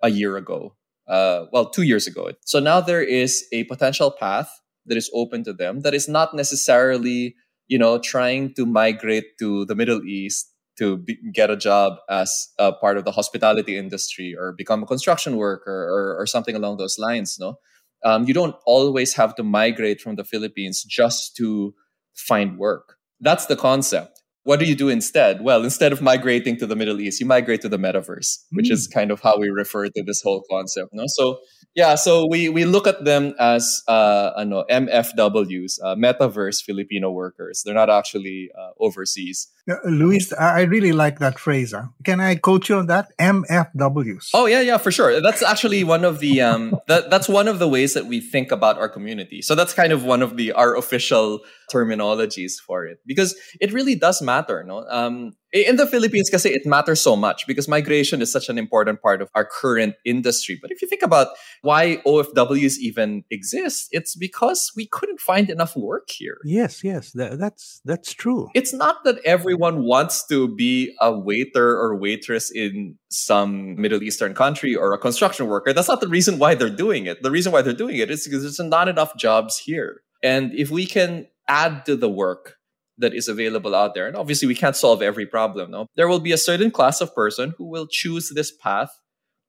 a 0.01 0.09
year 0.09 0.38
ago. 0.38 0.75
Uh, 1.07 1.45
well, 1.51 1.69
two 1.69 1.81
years 1.81 2.05
ago. 2.05 2.31
So 2.45 2.59
now 2.59 2.81
there 2.81 3.01
is 3.01 3.45
a 3.51 3.63
potential 3.63 4.12
path 4.12 4.50
that 4.86 4.98
is 4.98 5.09
open 5.13 5.43
to 5.43 5.53
them 5.53 5.81
that 5.81 5.93
is 5.93 6.07
not 6.07 6.36
necessarily, 6.36 7.36
you 7.67 7.79
know, 7.79 7.98
trying 8.00 8.53
to 8.55 8.65
migrate 8.65 9.25
to 9.39 9.65
the 9.65 9.75
Middle 9.75 10.03
East 10.03 10.53
to 10.77 10.98
be, 10.98 11.17
get 11.33 11.50
a 11.50 11.57
job 11.57 11.98
as 12.09 12.50
a 12.59 12.71
part 12.71 12.98
of 12.98 13.05
the 13.05 13.12
hospitality 13.12 13.75
industry 13.75 14.36
or 14.38 14.53
become 14.53 14.83
a 14.83 14.86
construction 14.86 15.36
worker 15.36 15.89
or, 15.89 16.15
or 16.21 16.25
something 16.27 16.55
along 16.55 16.77
those 16.77 16.98
lines. 17.00 17.38
No, 17.39 17.57
Um, 18.05 18.25
you 18.25 18.33
don't 18.33 18.55
always 18.65 19.13
have 19.15 19.36
to 19.36 19.43
migrate 19.43 20.01
from 20.01 20.15
the 20.15 20.24
Philippines 20.24 20.83
just 20.83 21.36
to 21.38 21.74
find 22.15 22.57
work. 22.57 22.95
That's 23.19 23.48
the 23.48 23.55
concept. 23.55 24.18
What 24.43 24.60
do 24.60 24.65
you 24.65 24.75
do 24.75 24.89
instead? 24.89 25.41
Well, 25.41 25.63
instead 25.63 25.91
of 25.91 26.01
migrating 26.01 26.58
to 26.58 26.65
the 26.65 26.75
Middle 26.75 27.00
East, 27.01 27.19
you 27.19 27.25
migrate 27.25 27.62
to 27.62 27.69
the 27.69 27.77
metaverse, 27.77 28.38
which 28.51 28.72
is 28.72 28.88
kind 28.88 29.12
of 29.12 29.22
how 29.22 29.38
we 29.38 29.50
refer 29.50 29.88
to 29.88 30.03
this 30.03 30.22
whole 30.22 30.43
concept. 30.50 30.89
No? 30.93 31.03
So 31.08 31.39
yeah, 31.75 31.96
so 31.96 32.25
we 32.27 32.50
we 32.50 32.65
look 32.65 32.88
at 32.88 33.05
them 33.05 33.34
as 33.39 33.84
uh, 33.88 34.31
ano, 34.38 34.65
MFWs, 34.69 35.79
uh, 35.84 35.96
Metaverse 35.96 36.63
Filipino 36.63 37.12
workers. 37.12 37.62
They're 37.63 37.75
not 37.75 37.89
actually 37.89 38.50
uh, 38.58 38.72
overseas. 38.79 39.48
Uh, 39.69 39.75
Luis, 39.86 40.34
I 40.34 40.62
really 40.62 40.91
like 40.91 41.19
that 41.19 41.38
phrase. 41.38 41.72
Huh? 41.72 41.88
Can 42.03 42.19
I 42.19 42.36
coach 42.36 42.69
you 42.69 42.75
on 42.77 42.88
that? 42.88 43.15
MFWs. 43.19 44.29
Oh 44.34 44.48
yeah, 44.48 44.62
yeah, 44.62 44.77
for 44.77 44.91
sure. 44.91 45.22
That's 45.22 45.43
actually 45.43 45.84
one 45.84 46.03
of 46.03 46.19
the 46.19 46.41
um, 46.41 46.75
that, 46.88 47.12
that's 47.12 47.29
one 47.29 47.48
of 47.48 47.60
the 47.60 47.67
ways 47.67 47.93
that 47.93 48.08
we 48.08 48.19
think 48.19 48.51
about 48.51 48.79
our 48.79 48.89
community. 48.89 49.41
So 49.43 49.53
that's 49.53 49.74
kind 49.74 49.93
of 49.93 50.03
one 50.03 50.24
of 50.24 50.38
the 50.38 50.51
our 50.53 50.75
official 50.75 51.41
terminologies 51.72 52.53
for 52.60 52.86
it 52.86 52.98
because 53.05 53.36
it 53.62 53.72
really 53.72 53.93
does 53.93 54.24
matter. 54.29 54.63
No, 54.63 54.86
um, 54.89 55.33
in 55.51 55.77
the 55.81 55.88
Philippines, 55.88 56.29
kasi 56.29 56.50
it 56.53 56.65
matters 56.65 57.01
so 57.01 57.15
much 57.15 57.48
because 57.48 57.67
migration 57.67 58.21
is 58.21 58.31
such 58.31 58.50
an 58.50 58.57
important 58.57 59.01
part 59.01 59.21
of 59.21 59.29
our 59.33 59.45
current 59.45 59.95
industry. 60.05 60.59
But 60.62 60.69
if 60.69 60.81
you 60.81 60.88
think 60.88 61.01
about 61.01 61.33
why 61.62 61.98
OFWs 62.05 62.77
even 62.77 63.24
exist, 63.31 63.89
it's 63.89 64.15
because 64.15 64.71
we 64.75 64.86
couldn't 64.86 65.19
find 65.19 65.50
enough 65.50 65.75
work 65.75 66.09
here. 66.13 66.38
Yes, 66.45 66.83
yes, 66.83 67.12
that, 67.13 67.39
that's 67.39 67.81
that's 67.83 68.13
true. 68.13 68.50
It's 68.53 68.74
not 68.74 69.03
that 69.05 69.17
everyone 69.25 69.83
wants 69.83 70.25
to 70.27 70.53
be 70.53 70.93
a 71.01 71.09
waiter 71.09 71.74
or 71.74 71.98
waitress 71.98 72.51
in 72.53 72.98
some 73.09 73.75
Middle 73.81 74.03
Eastern 74.03 74.38
country 74.38 74.75
or 74.75 74.93
a 74.93 75.01
construction 75.01 75.48
worker. 75.48 75.74
That's 75.74 75.89
not 75.89 76.01
the 76.01 76.07
reason 76.07 76.38
why 76.38 76.53
they're 76.53 76.69
doing 76.69 77.07
it. 77.09 77.24
The 77.24 77.31
reason 77.31 77.51
why 77.51 77.63
they're 77.63 77.74
doing 77.74 77.98
it 77.98 78.12
is 78.12 78.25
because 78.25 78.43
there's 78.45 78.62
not 78.62 78.88
enough 78.88 79.17
jobs 79.17 79.57
here. 79.57 80.01
And 80.21 80.53
if 80.53 80.69
we 80.69 80.86
can 80.86 81.25
add 81.48 81.86
to 81.88 81.95
the 81.95 82.09
work 82.09 82.58
that 82.99 83.13
is 83.13 83.27
available 83.27 83.73
out 83.73 83.95
there. 83.95 84.07
And 84.07 84.15
obviously, 84.15 84.47
we 84.47 84.55
can't 84.55 84.75
solve 84.75 85.01
every 85.01 85.25
problem. 85.25 85.71
No, 85.71 85.87
there 85.95 86.07
will 86.07 86.19
be 86.19 86.31
a 86.31 86.37
certain 86.37 86.71
class 86.71 87.01
of 87.01 87.13
person 87.15 87.53
who 87.57 87.65
will 87.65 87.87
choose 87.87 88.29
this 88.29 88.51
path 88.51 88.91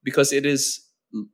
because 0.03 0.33
it 0.33 0.45
is 0.45 0.81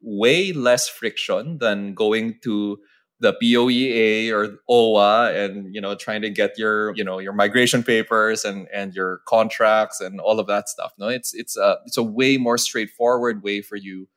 way 0.01 0.51
less 0.51 0.89
friction 0.89 1.59
than 1.59 1.93
going 1.93 2.39
to 2.43 2.79
the 3.19 3.33
POEA 3.41 4.31
or 4.31 4.59
OWWA 4.69 5.45
and 5.45 5.74
you 5.74 5.81
know 5.81 5.95
trying 5.95 6.21
to 6.21 6.29
get 6.29 6.57
your 6.57 6.95
you 6.95 7.03
know 7.03 7.19
your 7.19 7.33
migration 7.33 7.83
papers 7.83 8.45
and 8.45 8.67
and 8.74 8.93
your 8.93 9.21
contracts 9.27 10.00
and 10.01 10.19
all 10.19 10.39
of 10.39 10.47
that 10.47 10.69
stuff. 10.69 10.91
No, 10.97 11.07
it's 11.07 11.33
it's 11.33 11.57
a 11.57 11.77
it's 11.86 11.97
a 11.97 12.03
way 12.03 12.38
more 12.38 12.57
straightforward 12.57 13.43
way 13.43 13.62
for 13.62 13.75
you 13.75 14.07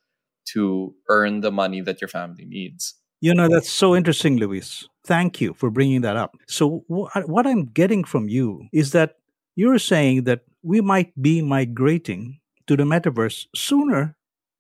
to 0.53 0.95
earn 1.09 1.41
the 1.41 1.53
money 1.53 1.81
that 1.81 2.01
your 2.01 2.09
family 2.09 2.45
needs. 2.45 2.95
You 3.21 3.35
know, 3.35 3.49
that's 3.49 3.71
so 3.71 3.95
interesting, 3.95 4.39
Luis. 4.39 4.89
Thank 5.05 5.41
you 5.41 5.55
for 5.55 5.71
bringing 5.71 6.03
that 6.03 6.17
up. 6.17 6.37
So, 6.47 6.85
what 6.89 7.47
I'm 7.47 7.67
getting 7.67 8.05
from 8.05 8.29
you 8.29 8.69
is 8.73 8.93
that 8.93 9.17
you're 9.57 9.79
saying 9.79 10.25
that 10.25 10.45
we 10.63 10.81
might 10.81 11.13
be 11.21 11.41
migrating 11.41 12.41
to 12.67 12.77
the 12.77 12.85
metaverse 12.85 13.47
sooner 13.55 14.17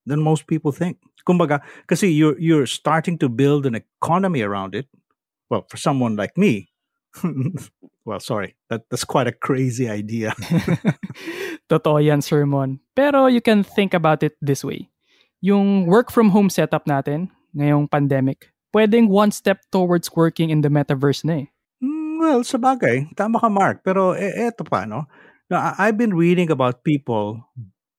than 0.06 0.22
most 0.22 0.46
people 0.46 0.72
think. 0.72 0.98
Kumbaga, 1.26 1.60
kasi 1.86 2.08
you're, 2.08 2.38
you're 2.40 2.66
starting 2.66 3.18
to 3.18 3.28
build 3.28 3.66
an 3.66 3.74
economy 3.76 4.40
around 4.40 4.74
it. 4.74 4.88
Well, 5.50 5.66
for 5.68 5.76
someone 5.76 6.16
like 6.16 6.38
me, 6.38 6.70
well, 8.04 8.20
sorry, 8.20 8.56
that, 8.68 8.88
that's 8.90 9.04
quite 9.04 9.26
a 9.26 9.32
crazy 9.32 9.88
idea. 9.88 10.32
Totoo 11.68 12.02
yan, 12.02 12.22
Sir 12.22 12.46
Mon. 12.46 12.80
Pero 12.96 13.26
you 13.26 13.40
can 13.40 13.62
think 13.62 13.94
about 13.94 14.22
it 14.22 14.36
this 14.40 14.64
way. 14.64 14.88
Yung 15.40 15.86
work 15.86 16.10
from 16.10 16.30
home 16.30 16.50
setup 16.50 16.86
natin, 16.86 17.30
ngayong 17.56 17.90
pandemic, 17.90 18.52
pwedeng 18.70 19.10
one 19.10 19.30
step 19.30 19.62
towards 19.70 20.10
working 20.14 20.50
in 20.50 20.62
the 20.62 20.70
metaverse 20.70 21.26
na 21.26 21.44
eh. 21.44 21.46
Mm, 21.82 22.22
well, 22.22 22.40
sabagay. 22.46 23.10
Tama 23.14 23.38
ka, 23.42 23.48
Mark. 23.50 23.82
Pero 23.82 24.14
e- 24.14 24.50
eto 24.50 24.62
pa, 24.66 24.86
no? 24.86 25.06
Now, 25.50 25.74
I've 25.78 25.98
been 25.98 26.14
reading 26.14 26.50
about 26.50 26.86
people 26.86 27.42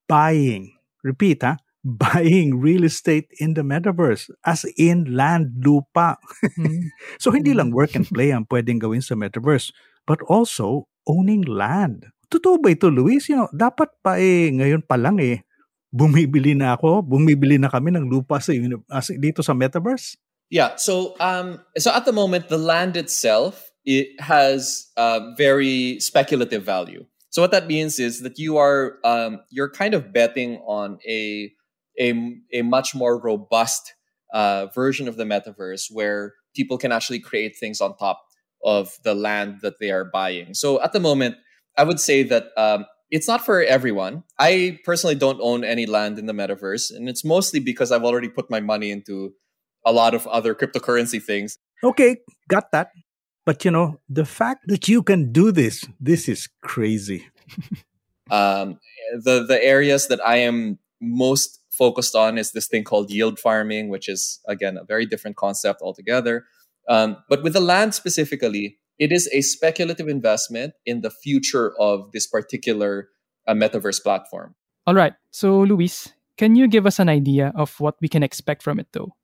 buying, 0.07 0.71
repeat 1.03 1.43
ha, 1.43 1.59
buying 1.83 2.61
real 2.61 2.87
estate 2.87 3.27
in 3.41 3.57
the 3.57 3.65
metaverse 3.65 4.31
as 4.47 4.63
in 4.79 5.11
land 5.11 5.59
lupa. 5.59 6.15
Mm. 6.55 6.87
so 7.21 7.35
hindi 7.35 7.51
lang 7.51 7.75
work 7.75 7.95
and 7.97 8.07
play 8.07 8.31
ang 8.31 8.47
pwedeng 8.47 8.79
gawin 8.79 9.03
sa 9.03 9.19
metaverse, 9.19 9.75
but 10.07 10.23
also 10.31 10.87
owning 11.03 11.43
land. 11.43 12.07
Totoo 12.31 12.63
ba 12.63 12.71
ito, 12.71 12.87
Luis? 12.87 13.27
You 13.27 13.43
know, 13.43 13.49
dapat 13.51 13.91
pa 13.99 14.15
eh, 14.15 14.47
ngayon 14.55 14.87
pa 14.87 14.95
lang 14.95 15.19
eh, 15.19 15.43
bumibili 15.91 16.55
na 16.55 16.79
ako, 16.79 17.03
bumibili 17.03 17.59
na 17.59 17.67
kami 17.67 17.91
ng 17.91 18.07
lupa 18.07 18.39
sa 18.39 18.55
dito 19.19 19.43
sa 19.43 19.51
metaverse? 19.51 20.15
Yeah, 20.51 20.75
so 20.75 21.15
um 21.19 21.61
so 21.77 21.91
at 21.91 22.05
the 22.05 22.13
moment 22.13 22.49
the 22.49 22.59
land 22.59 22.95
itself 22.97 23.71
it 23.85 24.19
has 24.21 24.91
uh, 24.97 25.19
very 25.37 25.99
speculative 25.99 26.63
value. 26.63 27.05
So 27.31 27.41
what 27.41 27.51
that 27.51 27.67
means 27.67 27.99
is 27.99 28.21
that 28.21 28.37
you 28.37 28.57
are 28.57 28.97
um, 29.03 29.39
you're 29.49 29.71
kind 29.71 29.93
of 29.93 30.13
betting 30.13 30.57
on 30.67 30.99
a 31.07 31.51
a, 31.99 32.35
a 32.53 32.61
much 32.61 32.93
more 32.93 33.19
robust 33.19 33.93
uh, 34.33 34.67
version 34.67 35.07
of 35.07 35.17
the 35.17 35.23
metaverse 35.23 35.85
where 35.91 36.33
people 36.55 36.77
can 36.77 36.91
actually 36.91 37.19
create 37.19 37.57
things 37.57 37.81
on 37.81 37.97
top 37.97 38.21
of 38.63 38.97
the 39.03 39.15
land 39.15 39.59
that 39.61 39.79
they 39.79 39.91
are 39.91 40.05
buying. 40.05 40.53
So 40.53 40.81
at 40.81 40.93
the 40.93 40.99
moment, 40.99 41.35
I 41.77 41.83
would 41.83 41.99
say 41.99 42.23
that 42.23 42.49
um, 42.57 42.85
it's 43.09 43.27
not 43.27 43.45
for 43.45 43.63
everyone. 43.63 44.23
I 44.39 44.79
personally 44.85 45.15
don't 45.15 45.39
own 45.41 45.63
any 45.63 45.85
land 45.85 46.19
in 46.19 46.27
the 46.27 46.33
metaverse, 46.33 46.95
and 46.95 47.09
it's 47.09 47.25
mostly 47.25 47.59
because 47.59 47.91
I've 47.91 48.03
already 48.03 48.29
put 48.29 48.49
my 48.49 48.59
money 48.59 48.91
into 48.91 49.33
a 49.85 49.91
lot 49.91 50.13
of 50.13 50.27
other 50.27 50.53
cryptocurrency 50.53 51.21
things. 51.21 51.57
Okay, 51.83 52.17
got 52.47 52.71
that. 52.71 52.91
But 53.45 53.65
you 53.65 53.71
know, 53.71 53.99
the 54.07 54.25
fact 54.25 54.67
that 54.67 54.87
you 54.87 55.01
can 55.01 55.31
do 55.31 55.51
this, 55.51 55.85
this 55.99 56.29
is 56.29 56.47
crazy. 56.61 57.27
um, 58.31 58.79
the 59.23 59.43
the 59.45 59.59
areas 59.63 60.07
that 60.07 60.25
I 60.25 60.37
am 60.37 60.77
most 61.01 61.59
focused 61.71 62.15
on 62.15 62.37
is 62.37 62.51
this 62.51 62.67
thing 62.67 62.83
called 62.83 63.09
yield 63.09 63.39
farming, 63.39 63.89
which 63.89 64.07
is 64.07 64.39
again 64.47 64.77
a 64.77 64.83
very 64.83 65.05
different 65.05 65.37
concept 65.37 65.81
altogether. 65.81 66.45
Um, 66.87 67.17
but 67.29 67.43
with 67.43 67.53
the 67.53 67.61
land 67.61 67.93
specifically, 67.95 68.77
it 68.99 69.11
is 69.11 69.29
a 69.33 69.41
speculative 69.41 70.07
investment 70.07 70.73
in 70.85 71.01
the 71.01 71.09
future 71.09 71.73
of 71.79 72.11
this 72.11 72.27
particular 72.27 73.09
uh, 73.47 73.53
metaverse 73.53 74.01
platform. 74.01 74.55
All 74.85 74.93
right. 74.93 75.13
So, 75.31 75.61
Luis, 75.61 76.13
can 76.37 76.55
you 76.55 76.67
give 76.67 76.85
us 76.85 76.99
an 76.99 77.09
idea 77.09 77.51
of 77.55 77.79
what 77.79 77.95
we 78.01 78.07
can 78.07 78.23
expect 78.23 78.63
from 78.63 78.79
it, 78.79 78.87
though, 78.93 79.15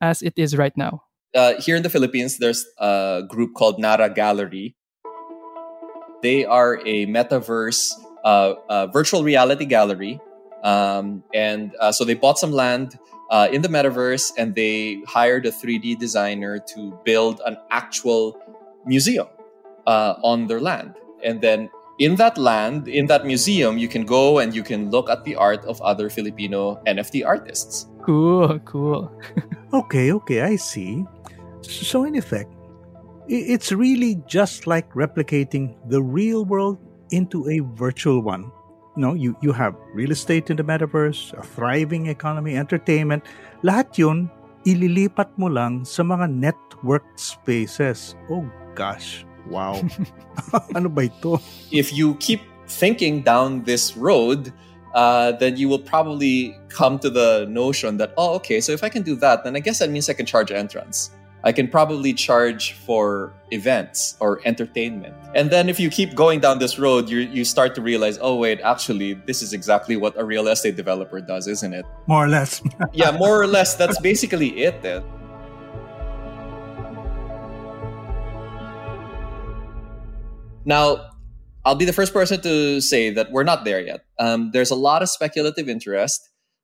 as 0.00 0.22
it 0.22 0.34
is 0.36 0.56
right 0.56 0.76
now? 0.76 1.02
Uh, 1.34 1.54
here 1.60 1.76
in 1.76 1.82
the 1.82 1.90
Philippines, 1.90 2.38
there's 2.38 2.66
a 2.78 3.22
group 3.28 3.54
called 3.54 3.78
Nara 3.78 4.10
Gallery. 4.10 4.74
They 6.22 6.44
are 6.44 6.80
a 6.84 7.06
metaverse 7.06 7.92
uh, 8.24 8.86
virtual 8.88 9.22
reality 9.22 9.64
gallery. 9.64 10.20
Um, 10.62 11.24
and 11.32 11.74
uh, 11.80 11.92
so 11.92 12.04
they 12.04 12.14
bought 12.14 12.38
some 12.38 12.52
land 12.52 12.98
uh, 13.30 13.48
in 13.50 13.62
the 13.62 13.68
metaverse 13.68 14.32
and 14.36 14.54
they 14.54 15.00
hired 15.06 15.46
a 15.46 15.50
3D 15.50 15.98
designer 15.98 16.58
to 16.74 16.98
build 17.04 17.40
an 17.46 17.56
actual 17.70 18.38
museum 18.84 19.28
uh, 19.86 20.14
on 20.22 20.46
their 20.48 20.60
land. 20.60 20.94
And 21.24 21.40
then 21.40 21.70
in 21.98 22.16
that 22.16 22.38
land, 22.38 22.88
in 22.88 23.06
that 23.06 23.24
museum, 23.24 23.78
you 23.78 23.88
can 23.88 24.04
go 24.04 24.38
and 24.38 24.54
you 24.54 24.62
can 24.62 24.90
look 24.90 25.08
at 25.08 25.24
the 25.24 25.36
art 25.36 25.64
of 25.64 25.80
other 25.82 26.10
Filipino 26.10 26.82
NFT 26.86 27.24
artists. 27.24 27.86
Cool, 28.02 28.58
cool. 28.64 29.12
okay, 29.72 30.12
okay, 30.12 30.40
I 30.42 30.56
see. 30.56 31.04
So, 31.62 32.04
in 32.04 32.16
effect, 32.16 32.50
it's 33.28 33.70
really 33.72 34.18
just 34.26 34.66
like 34.66 34.90
replicating 34.94 35.76
the 35.88 36.02
real 36.02 36.44
world 36.44 36.78
into 37.10 37.48
a 37.48 37.60
virtual 37.76 38.22
one. 38.22 38.50
You 38.96 39.02
know, 39.02 39.14
you, 39.14 39.36
you 39.40 39.52
have 39.52 39.76
real 39.94 40.10
estate 40.10 40.50
in 40.50 40.56
the 40.56 40.64
metaverse, 40.64 41.32
a 41.38 41.42
thriving 41.42 42.06
economy, 42.06 42.56
entertainment. 42.56 43.24
Lahat 43.62 43.96
yun, 43.96 44.30
ililipat 44.66 45.30
mo 45.38 45.46
lang 45.46 45.84
sa 45.84 46.02
mga 46.02 46.28
network 46.28 47.04
spaces. 47.14 48.16
Oh 48.28 48.44
gosh. 48.74 49.24
Wow. 49.48 49.80
ano 50.76 50.88
ba 50.88 51.06
ito? 51.06 51.38
If 51.70 51.92
you 51.94 52.16
keep 52.18 52.42
thinking 52.66 53.22
down 53.22 53.62
this 53.62 53.96
road, 53.96 54.52
uh, 54.94 55.32
then 55.32 55.56
you 55.56 55.68
will 55.68 55.78
probably 55.78 56.56
come 56.68 56.98
to 56.98 57.10
the 57.10 57.46
notion 57.48 57.96
that, 57.98 58.12
oh, 58.16 58.34
okay, 58.34 58.60
so 58.60 58.72
if 58.72 58.82
I 58.82 58.88
can 58.88 59.02
do 59.02 59.14
that, 59.16 59.44
then 59.44 59.56
I 59.56 59.60
guess 59.60 59.78
that 59.78 59.90
means 59.90 60.08
I 60.08 60.14
can 60.14 60.26
charge 60.26 60.50
entrance. 60.50 61.10
I 61.42 61.52
can 61.52 61.68
probably 61.68 62.12
charge 62.12 62.72
for 62.72 63.32
events 63.50 64.16
or 64.20 64.40
entertainment. 64.44 65.14
And 65.34 65.50
then 65.50 65.68
if 65.68 65.80
you 65.80 65.88
keep 65.88 66.14
going 66.14 66.40
down 66.40 66.58
this 66.58 66.78
road, 66.78 67.08
you 67.08 67.20
you 67.20 67.44
start 67.44 67.74
to 67.76 67.82
realize, 67.82 68.18
oh 68.20 68.36
wait, 68.36 68.60
actually, 68.60 69.14
this 69.14 69.40
is 69.40 69.54
exactly 69.54 69.96
what 69.96 70.18
a 70.18 70.24
real 70.24 70.48
estate 70.48 70.76
developer 70.76 71.20
does, 71.20 71.46
isn't 71.46 71.72
it? 71.72 71.86
More 72.06 72.24
or 72.24 72.28
less. 72.28 72.60
yeah, 72.92 73.10
more 73.12 73.40
or 73.40 73.46
less. 73.46 73.74
That's 73.74 73.98
basically 74.00 74.50
it. 74.60 74.82
Then. 74.82 75.02
Now, 80.66 81.09
I'll 81.64 81.74
be 81.74 81.84
the 81.84 81.92
first 81.92 82.12
person 82.12 82.40
to 82.42 82.80
say 82.80 83.10
that 83.10 83.30
we're 83.32 83.44
not 83.44 83.64
there 83.64 83.80
yet. 83.80 84.04
Um, 84.18 84.50
there's 84.52 84.70
a 84.70 84.74
lot 84.76 85.02
of 85.02 85.08
speculative 85.08 85.68
interest, 85.68 86.20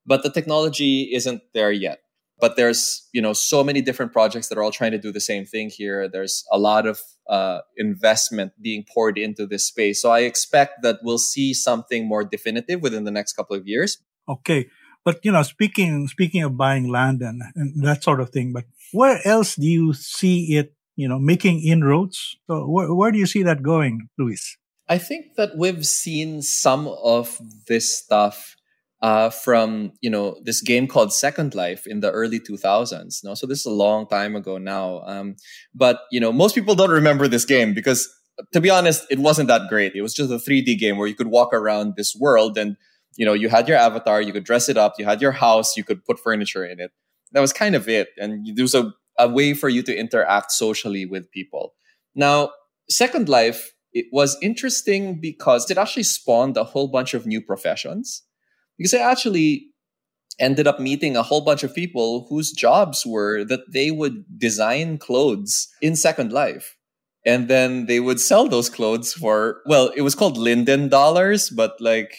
but 0.07 0.23
the 0.23 0.31
technology 0.31 1.15
isn't 1.15 1.43
there 1.53 1.73
yet. 1.73 2.01
but 2.39 2.57
there's 2.57 3.09
you 3.13 3.23
know 3.23 3.33
so 3.33 3.65
many 3.65 3.81
different 3.81 4.13
projects 4.13 4.49
that 4.49 4.59
are 4.59 4.63
all 4.63 4.71
trying 4.71 4.93
to 4.93 4.99
do 4.99 5.13
the 5.13 5.21
same 5.21 5.45
thing 5.47 5.71
here. 5.71 6.09
There's 6.09 6.45
a 6.53 6.59
lot 6.59 6.87
of 6.87 7.01
uh, 7.29 7.61
investment 7.77 8.53
being 8.61 8.85
poured 8.85 9.19
into 9.19 9.47
this 9.47 9.65
space. 9.65 10.01
So 10.03 10.11
i 10.11 10.21
expect 10.21 10.83
that 10.83 11.01
we'll 11.03 11.19
see 11.19 11.55
something 11.55 12.07
more 12.07 12.25
definitive 12.25 12.83
within 12.83 13.05
the 13.05 13.11
next 13.11 13.33
couple 13.33 13.57
of 13.57 13.67
years. 13.67 13.99
Okay. 14.29 14.69
But 15.05 15.25
you 15.25 15.33
know 15.33 15.43
speaking 15.43 16.09
speaking 16.09 16.43
of 16.43 16.57
buying 16.57 16.89
land 16.91 17.23
and, 17.23 17.43
and 17.55 17.83
that 17.85 18.03
sort 18.03 18.21
of 18.21 18.31
thing 18.31 18.53
but 18.53 18.65
where 18.93 19.21
else 19.25 19.55
do 19.55 19.67
you 19.67 19.95
see 19.95 20.57
it 20.57 20.75
you 20.97 21.09
know 21.09 21.19
making 21.19 21.63
inroads? 21.63 22.37
So 22.47 22.67
where, 22.67 22.93
where 22.93 23.13
do 23.13 23.19
you 23.19 23.27
see 23.27 23.43
that 23.45 23.63
going 23.63 24.09
luis 24.19 24.57
i 24.89 24.99
think 24.99 25.35
that 25.37 25.57
we've 25.57 25.87
seen 25.87 26.43
some 26.43 26.89
of 26.89 27.41
this 27.67 27.97
stuff 27.97 28.57
uh, 29.03 29.31
from 29.31 29.93
you 30.01 30.11
know 30.11 30.37
this 30.43 30.61
game 30.63 30.87
called 30.87 31.13
Second 31.13 31.55
Life 31.55 31.87
in 31.87 32.01
the 32.01 32.11
early 32.11 32.41
2000s. 32.41 33.23
No, 33.23 33.35
so 33.35 33.47
this 33.47 33.61
is 33.61 33.67
a 33.67 33.71
long 33.71 34.07
time 34.09 34.35
ago 34.35 34.59
now. 34.59 35.03
Um, 35.05 35.37
but 35.75 36.01
you 36.11 36.19
know 36.19 36.33
most 36.33 36.55
people 36.55 36.75
don't 36.75 36.91
remember 36.91 37.29
this 37.29 37.45
game 37.45 37.75
because 37.75 38.09
to 38.53 38.61
be 38.61 38.71
honest, 38.71 39.07
it 39.11 39.19
wasn't 39.19 39.49
that 39.49 39.69
great. 39.69 39.95
It 39.95 40.03
was 40.03 40.15
just 40.15 40.31
a 40.31 40.37
3D 40.37 40.79
game 40.79 40.99
where 40.99 41.07
you 41.07 41.15
could 41.15 41.29
walk 41.29 41.53
around 41.55 41.95
this 41.97 42.15
world 42.19 42.59
and 42.59 42.77
you 43.17 43.25
know 43.25 43.33
you 43.33 43.49
had 43.49 43.69
your 43.69 43.79
avatar, 43.79 44.21
you 44.21 44.33
could 44.33 44.45
dress 44.45 44.69
it 44.69 44.77
up, 44.77 44.95
you 44.99 45.05
had 45.05 45.21
your 45.21 45.33
house, 45.33 45.77
you 45.77 45.85
could 45.85 46.05
put 46.05 46.19
furniture 46.19 46.65
in 46.65 46.81
it. 46.81 46.91
That 47.33 47.41
was 47.41 47.53
kind 47.53 47.75
of 47.75 47.89
it, 47.89 48.09
and 48.17 48.47
there 48.57 48.65
was 48.65 48.75
a, 48.75 48.93
a 49.19 49.29
way 49.29 49.53
for 49.53 49.69
you 49.69 49.83
to 49.83 49.95
interact 49.95 50.53
socially 50.53 51.05
with 51.05 51.31
people. 51.31 51.75
Now, 52.15 52.51
Second 52.89 53.29
Life 53.29 53.73
it 53.97 54.07
was 54.13 54.37
interesting 54.43 55.19
because 55.19 55.71
it 55.71 55.79
actually 55.79 56.03
spawned 56.03 56.59
a 56.59 56.65
whole 56.65 56.87
bunch 56.87 57.15
of 57.15 57.25
new 57.25 57.41
professions 57.41 58.23
because 58.77 58.93
I 58.93 58.99
actually 58.99 59.69
ended 60.39 60.67
up 60.67 60.79
meeting 60.79 61.17
a 61.17 61.23
whole 61.23 61.41
bunch 61.41 61.63
of 61.63 61.75
people 61.75 62.27
whose 62.29 62.53
jobs 62.53 63.07
were 63.07 63.43
that 63.45 63.73
they 63.73 63.91
would 63.91 64.39
design 64.39 64.99
clothes 64.99 65.69
in 65.81 65.97
Second 65.97 66.31
Life. 66.31 66.77
And 67.25 67.49
then 67.49 67.87
they 67.87 67.99
would 67.99 68.21
sell 68.21 68.47
those 68.49 68.69
clothes 68.69 69.15
for, 69.15 69.63
well, 69.65 69.89
it 69.97 70.03
was 70.03 70.15
called 70.15 70.37
Linden 70.37 70.91
dollars, 70.91 71.49
but 71.49 71.73
like 71.81 72.13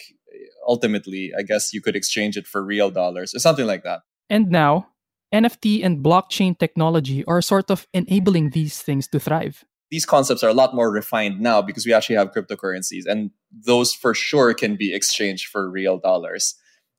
ultimately, 0.66 1.30
I 1.38 1.42
guess 1.42 1.72
you 1.72 1.80
could 1.80 1.94
exchange 1.94 2.36
it 2.36 2.48
for 2.48 2.64
real 2.64 2.90
dollars 2.90 3.36
or 3.36 3.38
something 3.38 3.66
like 3.66 3.84
that. 3.84 4.00
And 4.28 4.50
now, 4.50 4.88
NFT 5.32 5.84
and 5.84 6.04
blockchain 6.04 6.58
technology 6.58 7.24
are 7.26 7.40
sort 7.40 7.70
of 7.70 7.86
enabling 7.94 8.50
these 8.50 8.82
things 8.82 9.06
to 9.08 9.20
thrive 9.20 9.64
these 9.90 10.04
concepts 10.04 10.42
are 10.42 10.50
a 10.50 10.54
lot 10.54 10.74
more 10.74 10.90
refined 10.90 11.40
now 11.40 11.62
because 11.62 11.86
we 11.86 11.92
actually 11.92 12.16
have 12.16 12.32
cryptocurrencies 12.32 13.04
and 13.06 13.30
those 13.50 13.94
for 13.94 14.14
sure 14.14 14.52
can 14.54 14.76
be 14.76 14.94
exchanged 14.94 15.48
for 15.48 15.70
real 15.70 15.98
dollars. 15.98 16.54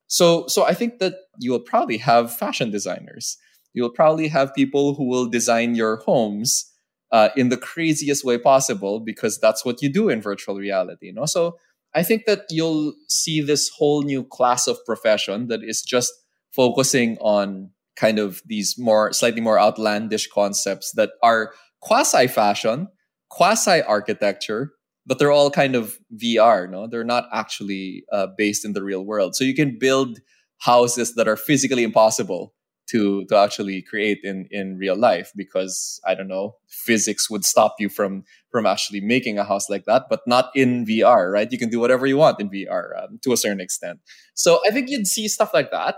So 0.08 0.48
so 0.48 0.66
I 0.66 0.74
think 0.74 1.00
that 1.00 1.16
you 1.38 1.52
will 1.52 1.60
probably 1.60 1.98
have 1.98 2.36
fashion 2.36 2.72
designers. 2.72 3.38
You 3.74 3.84
will 3.84 3.92
probably 3.92 4.28
have 4.30 4.56
people 4.56 4.96
who 4.96 5.08
will 5.08 5.28
design 5.28 5.76
your 5.76 5.98
homes 5.98 6.66
uh, 7.12 7.30
in 7.36 7.50
the 7.50 7.58
craziest 7.58 8.24
way 8.24 8.38
possible 8.38 9.00
because 9.00 9.40
that's 9.40 9.64
what 9.64 9.82
you 9.82 9.90
do 9.92 10.10
in 10.10 10.22
virtual 10.22 10.56
reality. 10.56 11.08
You 11.08 11.14
know? 11.14 11.26
So 11.26 11.58
I 11.94 12.04
think 12.04 12.26
that 12.26 12.42
you'll 12.50 12.94
see 13.08 13.42
this 13.42 13.70
whole 13.70 14.04
new 14.04 14.24
class 14.24 14.68
of 14.68 14.84
profession 14.86 15.48
that 15.48 15.64
is 15.64 15.82
just 15.82 16.12
focusing 16.52 17.18
on 17.20 17.72
kind 17.96 18.20
of 18.20 18.42
these 18.46 18.76
more 18.78 19.12
slightly 19.12 19.42
more 19.42 19.60
outlandish 19.60 20.28
concepts 20.28 20.92
that 20.94 21.12
are 21.22 21.52
quasi 21.82 22.28
fashion, 22.28 22.88
quasi 23.30 23.82
architecture, 23.82 24.72
but 25.06 25.20
they're 25.20 25.32
all 25.32 25.52
kind 25.52 25.76
of 25.76 25.98
VR. 26.16 26.70
No, 26.70 26.88
they're 26.88 27.04
not 27.04 27.28
actually 27.34 28.04
uh, 28.12 28.28
based 28.38 28.66
in 28.66 28.74
the 28.74 28.84
real 28.84 29.06
world. 29.06 29.36
So 29.36 29.44
you 29.44 29.56
can 29.56 29.78
build 29.80 30.20
houses 30.60 31.16
that 31.16 31.28
are 31.28 31.38
physically 31.38 31.84
impossible 31.84 32.54
to 32.90 33.24
to 33.26 33.38
actually 33.38 33.82
create 33.82 34.20
in 34.24 34.48
in 34.50 34.78
real 34.78 34.98
life 34.98 35.32
because 35.36 36.00
I 36.06 36.16
don't 36.16 36.28
know 36.28 36.56
physics 36.68 37.30
would 37.30 37.46
stop 37.46 37.76
you 37.80 37.88
from 37.88 38.24
from 38.52 38.66
actually 38.66 39.02
making 39.02 39.38
a 39.38 39.44
house 39.44 39.70
like 39.70 39.86
that, 39.86 40.06
but 40.10 40.22
not 40.26 40.50
in 40.56 40.86
VR, 40.86 41.32
right? 41.32 41.52
You 41.52 41.60
can 41.60 41.70
do 41.70 41.80
whatever 41.80 42.08
you 42.08 42.18
want 42.18 42.40
in 42.40 42.50
VR 42.50 43.04
um, 43.04 43.20
to 43.22 43.32
a 43.32 43.38
certain 43.38 43.62
extent. 43.62 44.00
So 44.34 44.60
I 44.66 44.72
think 44.72 44.90
you'd 44.90 45.08
see 45.08 45.28
stuff 45.28 45.54
like 45.54 45.72
that. 45.72 45.96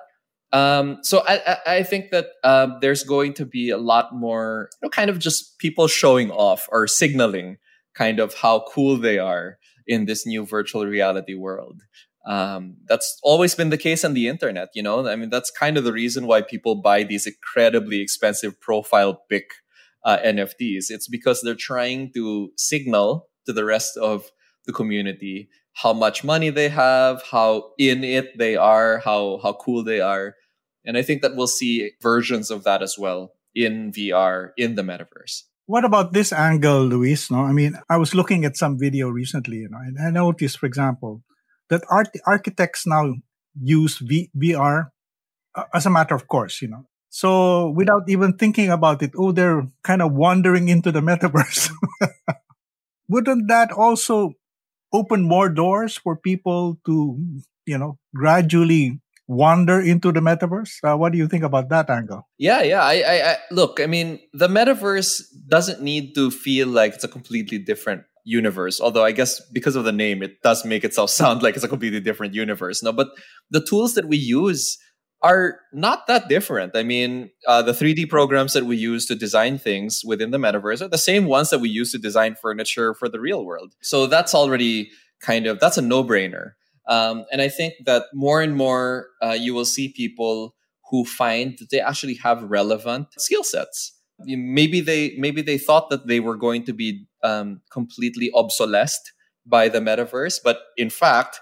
Um, 0.54 1.00
so 1.02 1.24
I, 1.26 1.58
I, 1.66 1.84
think 1.84 2.12
that 2.12 2.28
um, 2.44 2.80
there's 2.82 3.04
going 3.04 3.34
to 3.36 3.46
be 3.46 3.70
a 3.70 3.78
lot 3.78 4.14
more, 4.14 4.70
you 4.82 4.86
know, 4.86 4.90
kind 4.90 5.10
of 5.10 5.18
just 5.18 5.58
people 5.60 5.88
showing 5.88 6.30
off 6.30 6.68
or 6.70 6.88
signaling 6.88 7.58
kind 7.96 8.20
of 8.20 8.34
how 8.34 8.66
cool 8.68 8.98
they 8.98 9.18
are 9.18 9.60
in 9.88 10.06
this 10.06 10.26
new 10.26 10.46
virtual 10.46 10.86
reality 10.86 11.36
world. 11.36 11.82
Um, 12.28 12.76
that's 12.86 13.18
always 13.24 13.56
been 13.56 13.70
the 13.70 13.78
case 13.78 14.04
on 14.04 14.14
the 14.14 14.28
internet, 14.28 14.70
you 14.76 14.84
know. 14.84 15.08
I 15.08 15.16
mean, 15.16 15.30
that's 15.30 15.50
kind 15.52 15.78
of 15.78 15.86
the 15.86 15.94
reason 15.94 16.28
why 16.28 16.42
people 16.42 16.76
buy 16.76 17.04
these 17.04 17.26
incredibly 17.26 18.02
expensive 18.02 18.60
profile 18.60 19.24
pic 19.30 19.46
uh, 20.04 20.18
NFTs. 20.18 20.86
It's 20.90 21.08
because 21.08 21.42
they're 21.42 21.56
trying 21.56 22.12
to 22.14 22.52
signal 22.58 23.30
to 23.46 23.54
the 23.54 23.66
rest 23.66 23.98
of 23.98 24.32
the 24.66 24.74
community 24.74 25.50
how 25.74 25.94
much 25.94 26.24
money 26.24 26.50
they 26.50 26.70
have, 26.70 27.24
how 27.24 27.72
in 27.80 28.04
it 28.04 28.38
they 28.38 28.56
are, 28.56 29.00
how 29.00 29.40
how 29.42 29.54
cool 29.54 29.84
they 29.84 30.02
are. 30.02 30.36
And 30.86 30.98
I 30.98 31.02
think 31.02 31.22
that 31.22 31.36
we'll 31.36 31.48
see 31.48 31.92
versions 32.02 32.50
of 32.50 32.64
that 32.64 32.82
as 32.82 32.98
well 32.98 33.34
in 33.54 33.92
VR 33.92 34.52
in 34.58 34.76
the 34.76 34.82
metaverse. 34.82 35.44
What 35.66 35.86
about 35.86 36.14
this 36.14 36.34
angle, 36.34 36.84
Luis? 36.84 37.30
No, 37.30 37.42
I 37.44 37.54
mean, 37.54 37.80
I 37.90 37.98
was 37.98 38.16
looking 38.16 38.46
at 38.46 38.58
some 38.58 38.78
video 38.80 39.10
recently, 39.10 39.58
you 39.58 39.70
know, 39.70 39.78
and 39.78 39.98
I 40.00 40.10
noticed, 40.10 40.58
for 40.58 40.66
example, 40.66 41.24
that 41.70 41.84
art- 41.90 42.18
architects 42.26 42.86
now 42.86 43.14
use 43.60 44.00
v- 44.00 44.32
VR 44.36 44.92
uh, 45.56 45.64
as 45.74 45.86
a 45.86 45.90
matter 45.90 46.16
of 46.16 46.28
course, 46.28 46.62
you 46.62 46.68
know. 46.68 46.86
So 47.10 47.70
without 47.70 48.04
even 48.08 48.38
thinking 48.38 48.70
about 48.70 49.04
it, 49.04 49.12
oh, 49.18 49.32
they're 49.32 49.68
kind 49.84 50.02
of 50.02 50.14
wandering 50.14 50.70
into 50.70 50.92
the 50.92 51.02
metaverse. 51.02 51.70
Wouldn't 53.10 53.50
that 53.50 53.72
also 53.72 54.34
open 54.94 55.24
more 55.24 55.50
doors 55.50 55.98
for 55.98 56.16
people 56.16 56.80
to, 56.86 57.20
you 57.66 57.78
know, 57.78 58.00
gradually 58.16 59.01
wander 59.32 59.80
into 59.80 60.12
the 60.12 60.20
metaverse? 60.20 60.84
Uh, 60.84 60.98
what 60.98 61.14
do 61.14 61.18
you 61.18 61.28
think 61.28 61.44
about 61.44 61.70
that 61.70 61.90
angle? 61.90 62.28
Yeah, 62.38 62.62
yeah. 62.62 62.84
I, 62.84 62.94
I, 62.94 63.32
I, 63.32 63.38
look. 63.50 63.80
I 63.80 63.88
mean, 63.88 64.20
the 64.34 64.48
metaverse 64.48 65.22
doesn't 65.48 65.82
need 65.82 66.14
to 66.16 66.30
feel 66.30 66.68
like 66.68 66.96
it's 66.96 67.04
a 67.06 67.08
completely 67.08 67.58
different 67.58 68.04
universe. 68.26 68.82
Although 68.82 69.06
I 69.06 69.14
guess 69.14 69.42
because 69.52 69.76
of 69.78 69.86
the 69.86 69.94
name, 69.94 70.22
it 70.22 70.42
does 70.44 70.66
make 70.66 70.84
itself 70.84 71.10
sound 71.22 71.42
like 71.42 71.56
it's 71.56 71.64
a 71.64 71.70
completely 71.70 72.02
different 72.02 72.34
universe. 72.34 72.84
No, 72.84 72.92
but 72.92 73.08
the 73.50 73.64
tools 73.64 73.94
that 73.96 74.08
we 74.08 74.18
use 74.18 74.78
are 75.24 75.60
not 75.72 76.08
that 76.08 76.28
different. 76.28 76.76
I 76.76 76.84
mean, 76.84 77.30
uh, 77.48 77.62
the 77.62 77.74
3D 77.74 78.10
programs 78.10 78.54
that 78.54 78.66
we 78.66 78.76
use 78.76 79.06
to 79.06 79.16
design 79.16 79.60
things 79.60 80.02
within 80.04 80.32
the 80.32 80.40
metaverse 80.40 80.82
are 80.82 80.88
the 80.88 80.98
same 80.98 81.26
ones 81.26 81.52
that 81.52 81.60
we 81.60 81.70
use 81.70 81.92
to 81.92 82.00
design 82.00 82.36
furniture 82.42 82.96
for 82.96 83.08
the 83.08 83.20
real 83.20 83.46
world. 83.46 83.76
So 83.82 84.08
that's 84.08 84.34
already 84.34 84.90
kind 85.22 85.46
of 85.46 85.60
that's 85.60 85.78
a 85.78 85.82
no-brainer. 85.82 86.54
Um, 86.92 87.24
and 87.32 87.42
I 87.42 87.48
think 87.48 87.76
that 87.86 88.04
more 88.14 88.42
and 88.42 88.54
more 88.54 89.08
uh, 89.24 89.32
you 89.32 89.54
will 89.54 89.66
see 89.66 89.94
people 89.96 90.56
who 90.90 91.06
find 91.06 91.58
that 91.58 91.70
they 91.70 91.80
actually 91.80 92.16
have 92.16 92.44
relevant 92.44 93.08
skill 93.18 93.46
sets. 93.46 93.98
Maybe 94.20 94.82
they 94.82 95.16
maybe 95.18 95.42
they 95.42 95.58
thought 95.58 95.90
that 95.90 96.06
they 96.06 96.20
were 96.20 96.36
going 96.36 96.66
to 96.66 96.74
be 96.74 97.08
um, 97.24 97.62
completely 97.72 98.30
obsolesced 98.36 99.14
by 99.46 99.70
the 99.70 99.80
metaverse, 99.80 100.40
but 100.44 100.58
in 100.76 100.90
fact, 100.90 101.40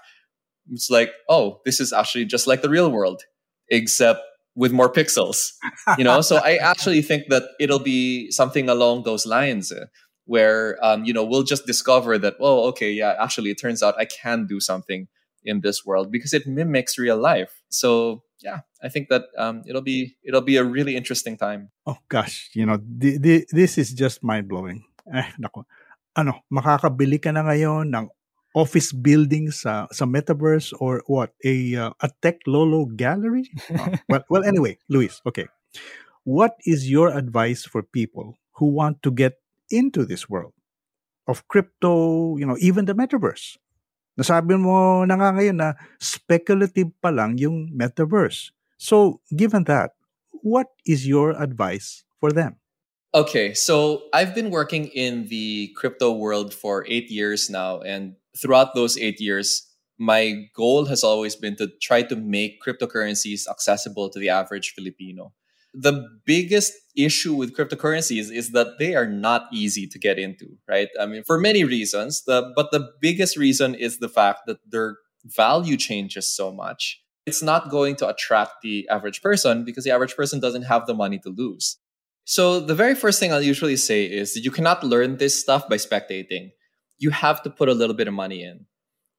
it's 0.70 0.88
like, 0.88 1.10
oh, 1.28 1.60
this 1.66 1.80
is 1.80 1.92
actually 1.92 2.26
just 2.26 2.46
like 2.46 2.62
the 2.62 2.70
real 2.70 2.90
world, 2.90 3.24
except 3.68 4.20
with 4.54 4.72
more 4.72 4.90
pixels. 4.90 5.50
You 5.98 6.04
know, 6.04 6.20
so 6.20 6.36
I 6.36 6.56
actually 6.56 7.02
think 7.02 7.24
that 7.28 7.42
it'll 7.58 7.80
be 7.80 8.30
something 8.30 8.68
along 8.68 9.02
those 9.02 9.26
lines. 9.26 9.72
Uh, 9.72 9.86
where 10.26 10.78
um, 10.80 11.04
you 11.04 11.12
know 11.12 11.24
we'll 11.24 11.42
just 11.42 11.66
discover 11.66 12.16
that 12.16 12.34
oh 12.38 12.68
okay 12.68 12.92
yeah 12.92 13.16
actually 13.18 13.50
it 13.50 13.58
turns 13.60 13.82
out 13.82 13.94
i 13.98 14.04
can 14.04 14.46
do 14.46 14.60
something 14.60 15.08
in 15.44 15.60
this 15.60 15.84
world 15.84 16.10
because 16.10 16.32
it 16.34 16.46
mimics 16.46 16.98
real 16.98 17.16
life. 17.16 17.62
So 17.68 18.22
yeah, 18.40 18.64
I 18.82 18.88
think 18.88 19.08
that 19.08 19.28
um, 19.36 19.62
it'll 19.66 19.84
be 19.84 20.16
it'll 20.24 20.44
be 20.44 20.56
a 20.56 20.64
really 20.64 20.96
interesting 20.96 21.36
time. 21.36 21.70
Oh 21.86 21.98
gosh, 22.08 22.50
you 22.54 22.66
know, 22.66 22.78
the, 22.80 23.18
the, 23.18 23.46
this 23.52 23.78
is 23.78 23.92
just 23.92 24.24
mind 24.24 24.48
blowing. 24.48 24.84
Eh, 25.12 25.28
nako. 25.40 25.64
Ano, 26.16 26.42
makakabili 26.52 27.22
ka 27.22 27.30
na 27.30 27.46
ngayon 27.46 27.94
ng 27.94 28.08
office 28.54 28.90
building 28.90 29.50
sa 29.50 29.86
sa 29.92 30.04
metaverse 30.04 30.74
or 30.80 31.02
what? 31.06 31.32
A 31.44 31.76
uh, 31.76 31.92
a 32.00 32.08
tech 32.20 32.42
lolo 32.46 32.86
gallery? 32.86 33.46
oh, 33.78 33.94
well, 34.08 34.24
well 34.28 34.44
anyway, 34.44 34.78
Luis, 34.92 35.20
okay. 35.26 35.46
What 36.24 36.56
is 36.66 36.90
your 36.90 37.08
advice 37.16 37.64
for 37.64 37.82
people 37.82 38.36
who 38.60 38.68
want 38.68 39.02
to 39.02 39.10
get 39.10 39.40
into 39.70 40.04
this 40.04 40.28
world 40.28 40.52
of 41.26 41.46
crypto, 41.48 42.36
you 42.36 42.44
know, 42.44 42.56
even 42.60 42.84
the 42.84 42.94
metaverse? 42.94 43.56
Nasabi 44.18 44.58
mo 44.58 45.04
na 45.06 45.14
nga 45.16 45.30
ngayon 45.34 45.58
na 45.58 45.68
speculative 46.00 46.90
pa 46.98 47.10
lang 47.10 47.38
yung 47.38 47.70
metaverse. 47.70 48.50
So, 48.80 49.20
given 49.30 49.64
that, 49.68 49.92
what 50.42 50.72
is 50.86 51.06
your 51.06 51.36
advice 51.36 52.02
for 52.18 52.32
them? 52.32 52.56
Okay, 53.12 53.54
so 53.54 54.06
I've 54.14 54.34
been 54.34 54.50
working 54.50 54.86
in 54.86 55.26
the 55.26 55.74
crypto 55.74 56.12
world 56.12 56.54
for 56.54 56.86
eight 56.86 57.10
years 57.10 57.50
now. 57.50 57.80
And 57.80 58.14
throughout 58.38 58.74
those 58.74 58.96
eight 58.96 59.20
years, 59.20 59.66
my 59.98 60.48
goal 60.54 60.86
has 60.86 61.02
always 61.04 61.34
been 61.34 61.56
to 61.56 61.68
try 61.82 62.02
to 62.02 62.16
make 62.16 62.62
cryptocurrencies 62.62 63.48
accessible 63.50 64.08
to 64.10 64.18
the 64.18 64.30
average 64.30 64.72
Filipino. 64.72 65.32
The 65.72 66.08
biggest 66.24 66.72
issue 66.96 67.34
with 67.34 67.56
cryptocurrencies 67.56 68.32
is 68.34 68.50
that 68.50 68.78
they 68.78 68.94
are 68.94 69.06
not 69.06 69.46
easy 69.52 69.86
to 69.86 69.98
get 69.98 70.18
into, 70.18 70.46
right? 70.68 70.88
I 71.00 71.06
mean, 71.06 71.22
for 71.24 71.38
many 71.38 71.64
reasons, 71.64 72.22
the 72.24 72.52
but 72.56 72.70
the 72.72 72.90
biggest 73.00 73.36
reason 73.36 73.74
is 73.74 73.98
the 73.98 74.08
fact 74.08 74.40
that 74.46 74.58
their 74.68 74.96
value 75.24 75.76
changes 75.76 76.28
so 76.34 76.52
much. 76.52 77.00
It's 77.26 77.42
not 77.42 77.70
going 77.70 77.96
to 77.96 78.08
attract 78.08 78.62
the 78.62 78.88
average 78.88 79.22
person 79.22 79.64
because 79.64 79.84
the 79.84 79.90
average 79.90 80.16
person 80.16 80.40
doesn't 80.40 80.62
have 80.62 80.86
the 80.86 80.94
money 80.94 81.18
to 81.20 81.28
lose. 81.28 81.78
So 82.24 82.60
the 82.60 82.74
very 82.74 82.94
first 82.94 83.20
thing 83.20 83.32
I'll 83.32 83.42
usually 83.42 83.76
say 83.76 84.04
is 84.04 84.34
that 84.34 84.40
you 84.40 84.50
cannot 84.50 84.82
learn 84.84 85.16
this 85.16 85.38
stuff 85.38 85.68
by 85.68 85.76
spectating. 85.76 86.50
You 86.98 87.10
have 87.10 87.42
to 87.42 87.50
put 87.50 87.68
a 87.68 87.74
little 87.74 87.94
bit 87.94 88.08
of 88.08 88.14
money 88.14 88.42
in. 88.42 88.66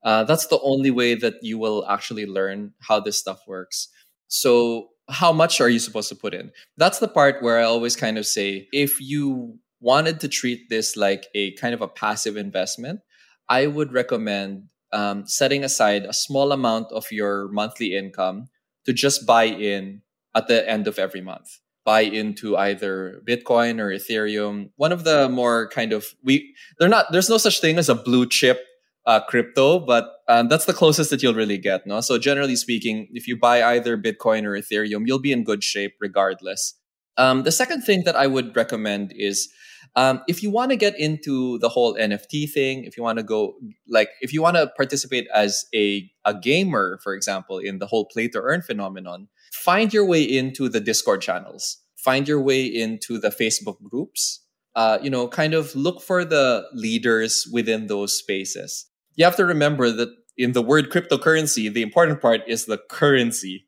Uh, 0.03 0.23
that's 0.23 0.47
the 0.47 0.59
only 0.61 0.91
way 0.91 1.15
that 1.15 1.35
you 1.41 1.59
will 1.59 1.85
actually 1.87 2.25
learn 2.25 2.73
how 2.87 2.99
this 2.99 3.19
stuff 3.19 3.41
works. 3.47 3.87
So 4.27 4.89
how 5.11 5.31
much 5.31 5.61
are 5.61 5.69
you 5.69 5.79
supposed 5.79 6.09
to 6.09 6.15
put 6.15 6.33
in? 6.33 6.51
That's 6.77 6.99
the 6.99 7.07
part 7.07 7.43
where 7.43 7.59
I 7.59 7.63
always 7.63 7.95
kind 7.95 8.17
of 8.17 8.25
say 8.25 8.67
if 8.71 8.99
you 8.99 9.59
wanted 9.79 10.19
to 10.21 10.27
treat 10.27 10.69
this 10.69 10.95
like 10.95 11.27
a 11.35 11.53
kind 11.53 11.73
of 11.73 11.81
a 11.81 11.87
passive 11.87 12.37
investment, 12.37 13.01
I 13.49 13.67
would 13.67 13.91
recommend 13.91 14.69
um, 14.93 15.25
setting 15.25 15.63
aside 15.63 16.05
a 16.05 16.13
small 16.13 16.51
amount 16.51 16.91
of 16.91 17.11
your 17.11 17.49
monthly 17.49 17.95
income 17.95 18.47
to 18.85 18.93
just 18.93 19.25
buy 19.25 19.45
in 19.45 20.01
at 20.35 20.47
the 20.47 20.67
end 20.69 20.87
of 20.87 20.99
every 20.99 21.21
month. 21.21 21.59
Buy 21.83 22.01
into 22.01 22.55
either 22.55 23.21
Bitcoin 23.27 23.79
or 23.79 23.89
Ethereum. 23.89 24.69
One 24.75 24.91
of 24.91 25.03
the 25.03 25.29
more 25.29 25.67
kind 25.69 25.93
of 25.93 26.05
we 26.23 26.53
they're 26.77 26.87
not 26.87 27.11
there's 27.11 27.29
no 27.29 27.37
such 27.37 27.59
thing 27.59 27.79
as 27.79 27.89
a 27.89 27.95
blue 27.95 28.27
chip 28.27 28.63
uh, 29.05 29.19
crypto, 29.21 29.79
but 29.79 30.09
um, 30.27 30.47
that's 30.47 30.65
the 30.65 30.73
closest 30.73 31.09
that 31.09 31.23
you'll 31.23 31.33
really 31.33 31.57
get. 31.57 31.87
No, 31.87 32.01
so 32.01 32.17
generally 32.17 32.55
speaking, 32.55 33.07
if 33.11 33.27
you 33.27 33.37
buy 33.37 33.63
either 33.63 33.97
Bitcoin 33.97 34.43
or 34.45 34.51
Ethereum, 34.51 35.07
you'll 35.07 35.19
be 35.19 35.31
in 35.31 35.43
good 35.43 35.63
shape 35.63 35.95
regardless. 35.99 36.75
Um, 37.17 37.43
the 37.43 37.51
second 37.51 37.81
thing 37.81 38.03
that 38.05 38.15
I 38.15 38.27
would 38.27 38.55
recommend 38.55 39.13
is 39.15 39.49
um, 39.95 40.21
if 40.27 40.41
you 40.41 40.49
want 40.49 40.71
to 40.71 40.77
get 40.77 40.97
into 40.97 41.59
the 41.59 41.69
whole 41.69 41.95
NFT 41.95 42.49
thing, 42.49 42.85
if 42.85 42.95
you 42.95 43.03
want 43.03 43.17
to 43.17 43.23
go 43.23 43.55
like 43.87 44.09
if 44.21 44.31
you 44.33 44.41
want 44.41 44.55
to 44.55 44.67
participate 44.77 45.27
as 45.33 45.65
a 45.75 46.09
a 46.25 46.33
gamer, 46.33 46.99
for 47.03 47.13
example, 47.13 47.57
in 47.57 47.79
the 47.79 47.87
whole 47.87 48.05
play 48.05 48.27
to 48.29 48.39
earn 48.39 48.61
phenomenon, 48.61 49.27
find 49.53 49.93
your 49.93 50.05
way 50.05 50.23
into 50.23 50.69
the 50.69 50.79
Discord 50.79 51.21
channels, 51.21 51.77
find 51.97 52.27
your 52.27 52.41
way 52.41 52.63
into 52.63 53.17
the 53.17 53.29
Facebook 53.29 53.81
groups. 53.83 54.45
Uh, 54.73 54.97
you 55.01 55.09
know, 55.09 55.27
kind 55.27 55.53
of 55.53 55.75
look 55.75 56.01
for 56.01 56.23
the 56.23 56.65
leaders 56.71 57.45
within 57.51 57.87
those 57.87 58.17
spaces 58.17 58.85
you 59.15 59.25
have 59.25 59.35
to 59.37 59.45
remember 59.45 59.91
that 59.91 60.09
in 60.37 60.53
the 60.53 60.61
word 60.61 60.89
cryptocurrency, 60.89 61.71
the 61.71 61.81
important 61.81 62.21
part 62.21 62.41
is 62.47 62.65
the 62.65 62.77
currency. 62.89 63.67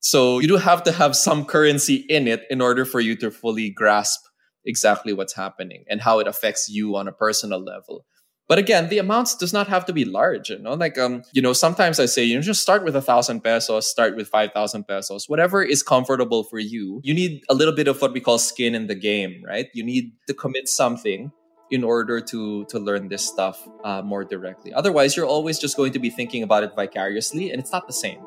So 0.00 0.40
you 0.40 0.48
do 0.48 0.56
have 0.56 0.82
to 0.84 0.92
have 0.92 1.16
some 1.16 1.44
currency 1.44 1.96
in 2.08 2.26
it 2.26 2.42
in 2.50 2.60
order 2.60 2.84
for 2.84 3.00
you 3.00 3.16
to 3.16 3.30
fully 3.30 3.70
grasp 3.70 4.20
exactly 4.64 5.12
what's 5.12 5.34
happening 5.34 5.84
and 5.88 6.00
how 6.00 6.18
it 6.18 6.26
affects 6.26 6.68
you 6.68 6.96
on 6.96 7.08
a 7.08 7.12
personal 7.12 7.62
level. 7.62 8.04
But 8.48 8.58
again, 8.58 8.88
the 8.88 8.98
amounts 8.98 9.36
does 9.36 9.52
not 9.52 9.68
have 9.68 9.86
to 9.86 9.92
be 9.92 10.04
large. 10.04 10.50
You 10.50 10.58
know, 10.58 10.74
like 10.74 10.98
um, 10.98 11.22
you 11.32 11.40
know, 11.40 11.52
sometimes 11.52 11.98
I 11.98 12.06
say, 12.06 12.24
you 12.24 12.34
know, 12.34 12.42
just 12.42 12.60
start 12.60 12.84
with 12.84 12.94
a 12.94 13.00
thousand 13.00 13.42
pesos, 13.42 13.88
start 13.88 14.16
with 14.16 14.28
five 14.28 14.52
thousand 14.52 14.84
pesos, 14.86 15.28
whatever 15.28 15.62
is 15.62 15.82
comfortable 15.82 16.44
for 16.44 16.58
you. 16.58 17.00
You 17.02 17.14
need 17.14 17.42
a 17.48 17.54
little 17.54 17.74
bit 17.74 17.88
of 17.88 18.02
what 18.02 18.12
we 18.12 18.20
call 18.20 18.38
skin 18.38 18.74
in 18.74 18.88
the 18.88 18.94
game, 18.94 19.42
right? 19.46 19.68
You 19.72 19.84
need 19.84 20.12
to 20.26 20.34
commit 20.34 20.68
something 20.68 21.32
in 21.72 21.82
order 21.82 22.20
to 22.20 22.64
to 22.66 22.78
learn 22.78 23.08
this 23.08 23.26
stuff 23.26 23.66
uh, 23.82 24.02
more 24.02 24.24
directly. 24.24 24.72
Otherwise, 24.74 25.16
you're 25.16 25.26
always 25.26 25.58
just 25.58 25.76
going 25.76 25.92
to 25.92 25.98
be 25.98 26.10
thinking 26.10 26.42
about 26.44 26.62
it 26.62 26.76
vicariously, 26.76 27.50
and 27.50 27.58
it's 27.58 27.72
not 27.72 27.86
the 27.86 27.92
same. 27.92 28.20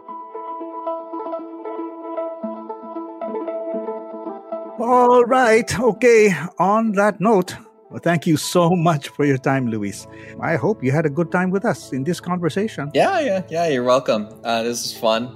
All 4.80 5.24
right. 5.24 5.70
Okay. 5.80 6.36
On 6.60 6.92
that 6.94 7.22
note, 7.22 7.56
well, 7.90 8.02
thank 8.02 8.28
you 8.28 8.36
so 8.36 8.72
much 8.72 9.08
for 9.10 9.26
your 9.26 9.38
time, 9.38 9.68
Luis. 9.68 10.06
I 10.42 10.58
hope 10.58 10.84
you 10.84 10.92
had 10.92 11.06
a 11.06 11.10
good 11.10 11.32
time 11.32 11.50
with 11.50 11.66
us 11.66 11.94
in 11.94 12.04
this 12.04 12.20
conversation. 12.20 12.92
Yeah, 12.94 13.20
yeah, 13.20 13.42
yeah. 13.50 13.68
You're 13.68 13.84
welcome. 13.84 14.28
Uh, 14.44 14.64
this 14.64 14.84
is 14.86 14.98
fun. 14.98 15.30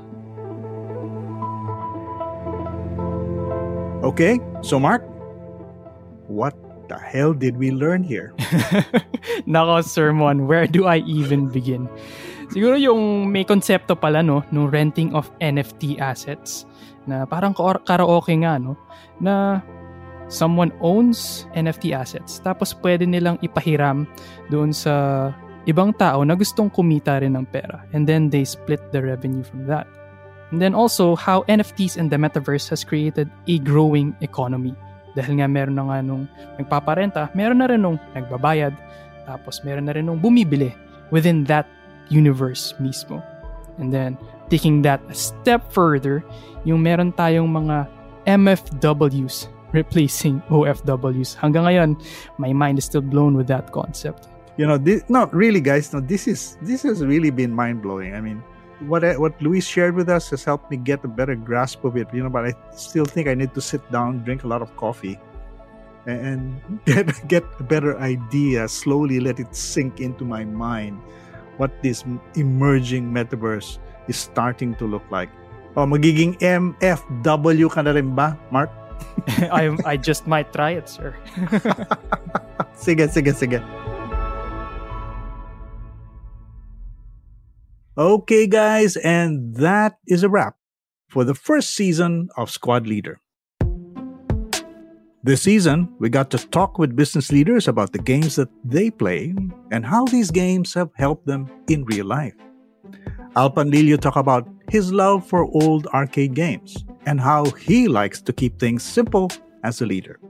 Okay. 4.03 4.39
So, 4.61 4.79
Mark, 4.79 5.05
what 6.27 6.53
the 6.89 6.97
hell 6.97 7.31
did 7.31 7.55
we 7.55 7.69
learn 7.71 8.01
here? 8.01 8.33
Nako, 9.47 9.85
sermon, 9.85 10.49
where 10.49 10.65
do 10.65 10.89
I 10.89 11.05
even 11.05 11.47
begin? 11.47 11.87
Siguro 12.49 12.81
yung 12.81 13.29
may 13.29 13.45
konsepto 13.45 13.93
pala 13.93 14.25
no, 14.25 14.41
no 14.49 14.65
renting 14.65 15.13
of 15.13 15.29
NFT 15.37 16.01
assets 16.01 16.65
na 17.05 17.29
parang 17.29 17.53
karaoke 17.53 18.33
nga 18.41 18.57
no, 18.57 18.73
na 19.21 19.61
someone 20.33 20.73
owns 20.81 21.45
NFT 21.53 21.93
assets 21.93 22.41
tapos 22.41 22.73
pwede 22.81 23.05
nilang 23.05 23.37
ipahiram 23.45 24.09
doon 24.49 24.73
sa 24.73 25.29
ibang 25.69 25.93
tao 25.93 26.25
na 26.25 26.33
gustong 26.33 26.73
kumita 26.73 27.21
rin 27.21 27.37
ng 27.37 27.45
pera 27.53 27.85
and 27.93 28.09
then 28.09 28.33
they 28.33 28.41
split 28.41 28.81
the 28.89 28.97
revenue 28.97 29.45
from 29.45 29.69
that. 29.69 29.85
And 30.49 30.57
then 30.57 30.73
also 30.73 31.13
how 31.13 31.45
NFTs 31.45 32.01
and 32.01 32.09
the 32.09 32.17
metaverse 32.17 32.73
has 32.73 32.81
created 32.81 33.29
a 33.45 33.61
growing 33.61 34.17
economy 34.25 34.73
dahil 35.17 35.41
nga 35.41 35.47
meron 35.49 35.75
na 35.77 35.85
nga 35.89 35.99
nung 36.03 36.29
nagpaparenta, 36.57 37.29
meron 37.33 37.59
na 37.61 37.67
rin 37.69 37.81
nung 37.81 37.97
nagbabayad, 38.13 38.73
tapos 39.25 39.61
meron 39.65 39.85
na 39.89 39.93
rin 39.93 40.05
nung 40.05 40.21
bumibili 40.21 40.73
within 41.09 41.45
that 41.45 41.65
universe 42.09 42.73
mismo. 42.77 43.21
And 43.79 43.93
then, 43.93 44.19
taking 44.51 44.81
that 44.83 44.99
a 45.07 45.15
step 45.15 45.71
further, 45.71 46.25
yung 46.65 46.83
meron 46.83 47.15
tayong 47.15 47.47
mga 47.47 47.87
MFWs 48.27 49.47
replacing 49.71 50.41
OFWs. 50.49 51.37
Hanggang 51.37 51.65
ngayon, 51.69 51.89
my 52.37 52.51
mind 52.53 52.77
is 52.77 52.85
still 52.85 53.05
blown 53.05 53.37
with 53.37 53.47
that 53.47 53.71
concept. 53.71 54.27
You 54.57 54.67
know, 54.67 54.77
this, 54.77 55.05
no, 55.07 55.29
really, 55.31 55.61
guys, 55.61 55.93
no, 55.93 56.01
this 56.01 56.27
is 56.27 56.59
this 56.59 56.83
has 56.83 56.99
really 56.99 57.31
been 57.31 57.55
mind 57.55 57.79
blowing. 57.79 58.11
I 58.11 58.19
mean, 58.19 58.43
what 58.87 59.03
I, 59.03 59.17
what 59.17 59.39
Luis 59.41 59.65
shared 59.65 59.95
with 59.95 60.09
us 60.09 60.29
has 60.29 60.43
helped 60.43 60.71
me 60.71 60.77
get 60.77 61.03
a 61.03 61.07
better 61.07 61.35
grasp 61.35 61.83
of 61.83 61.97
it. 61.97 62.07
You 62.13 62.23
know, 62.23 62.29
but 62.29 62.45
I 62.45 62.53
still 62.75 63.05
think 63.05 63.27
I 63.27 63.33
need 63.33 63.53
to 63.53 63.61
sit 63.61 63.83
down, 63.91 64.23
drink 64.23 64.43
a 64.43 64.47
lot 64.47 64.61
of 64.61 64.75
coffee, 64.77 65.19
and 66.05 66.61
get 66.85 67.11
get 67.27 67.43
a 67.59 67.63
better 67.63 67.99
idea. 67.99 68.67
Slowly 68.67 69.19
let 69.19 69.39
it 69.39 69.55
sink 69.55 69.99
into 69.99 70.23
my 70.23 70.45
mind 70.45 70.99
what 71.59 71.75
this 71.83 72.03
emerging 72.35 73.11
metaverse 73.11 73.79
is 74.07 74.17
starting 74.17 74.73
to 74.75 74.87
look 74.87 75.03
like. 75.11 75.29
Oh, 75.75 75.85
magiging 75.85 76.39
MFW 76.39 77.69
ka 77.69 77.83
na 77.83 77.91
rin 77.91 78.15
ba, 78.15 78.39
Mark? 78.49 78.71
I 79.51 79.75
I 79.85 79.95
just 79.99 80.25
might 80.25 80.51
try 80.55 80.79
it, 80.79 80.87
sir. 80.87 81.15
sige, 82.83 83.05
sige, 83.11 83.35
sige. 83.35 83.59
Okay, 87.99 88.47
guys, 88.47 88.95
and 88.95 89.53
that 89.55 89.97
is 90.07 90.23
a 90.23 90.29
wrap 90.29 90.55
for 91.09 91.25
the 91.25 91.35
first 91.35 91.75
season 91.75 92.29
of 92.37 92.49
Squad 92.49 92.87
Leader. 92.87 93.19
This 95.21 95.41
season, 95.41 95.93
we 95.99 96.07
got 96.07 96.31
to 96.31 96.37
talk 96.37 96.79
with 96.79 96.95
business 96.95 97.29
leaders 97.29 97.67
about 97.67 97.91
the 97.91 97.99
games 97.99 98.37
that 98.37 98.47
they 98.63 98.89
play 98.89 99.35
and 99.69 99.85
how 99.85 100.05
these 100.05 100.31
games 100.31 100.73
have 100.75 100.91
helped 100.95 101.25
them 101.25 101.51
in 101.67 101.83
real 101.83 102.05
life. 102.05 102.35
Al 103.35 103.51
Panlilio 103.51 103.99
talked 103.99 104.15
about 104.15 104.47
his 104.69 104.93
love 104.93 105.27
for 105.27 105.43
old 105.61 105.85
arcade 105.87 106.33
games 106.33 106.85
and 107.05 107.19
how 107.19 107.51
he 107.51 107.89
likes 107.89 108.21
to 108.21 108.31
keep 108.31 108.57
things 108.59 108.81
simple 108.81 109.29
as 109.65 109.81
a 109.81 109.85
leader. 109.85 110.21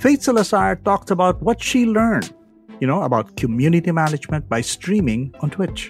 Faith 0.00 0.24
Salazar 0.24 0.74
talked 0.74 1.12
about 1.12 1.40
what 1.40 1.62
she 1.62 1.86
learned, 1.86 2.34
you 2.80 2.88
know, 2.88 3.02
about 3.02 3.36
community 3.36 3.92
management 3.92 4.48
by 4.48 4.60
streaming 4.60 5.32
on 5.40 5.50
Twitch. 5.50 5.88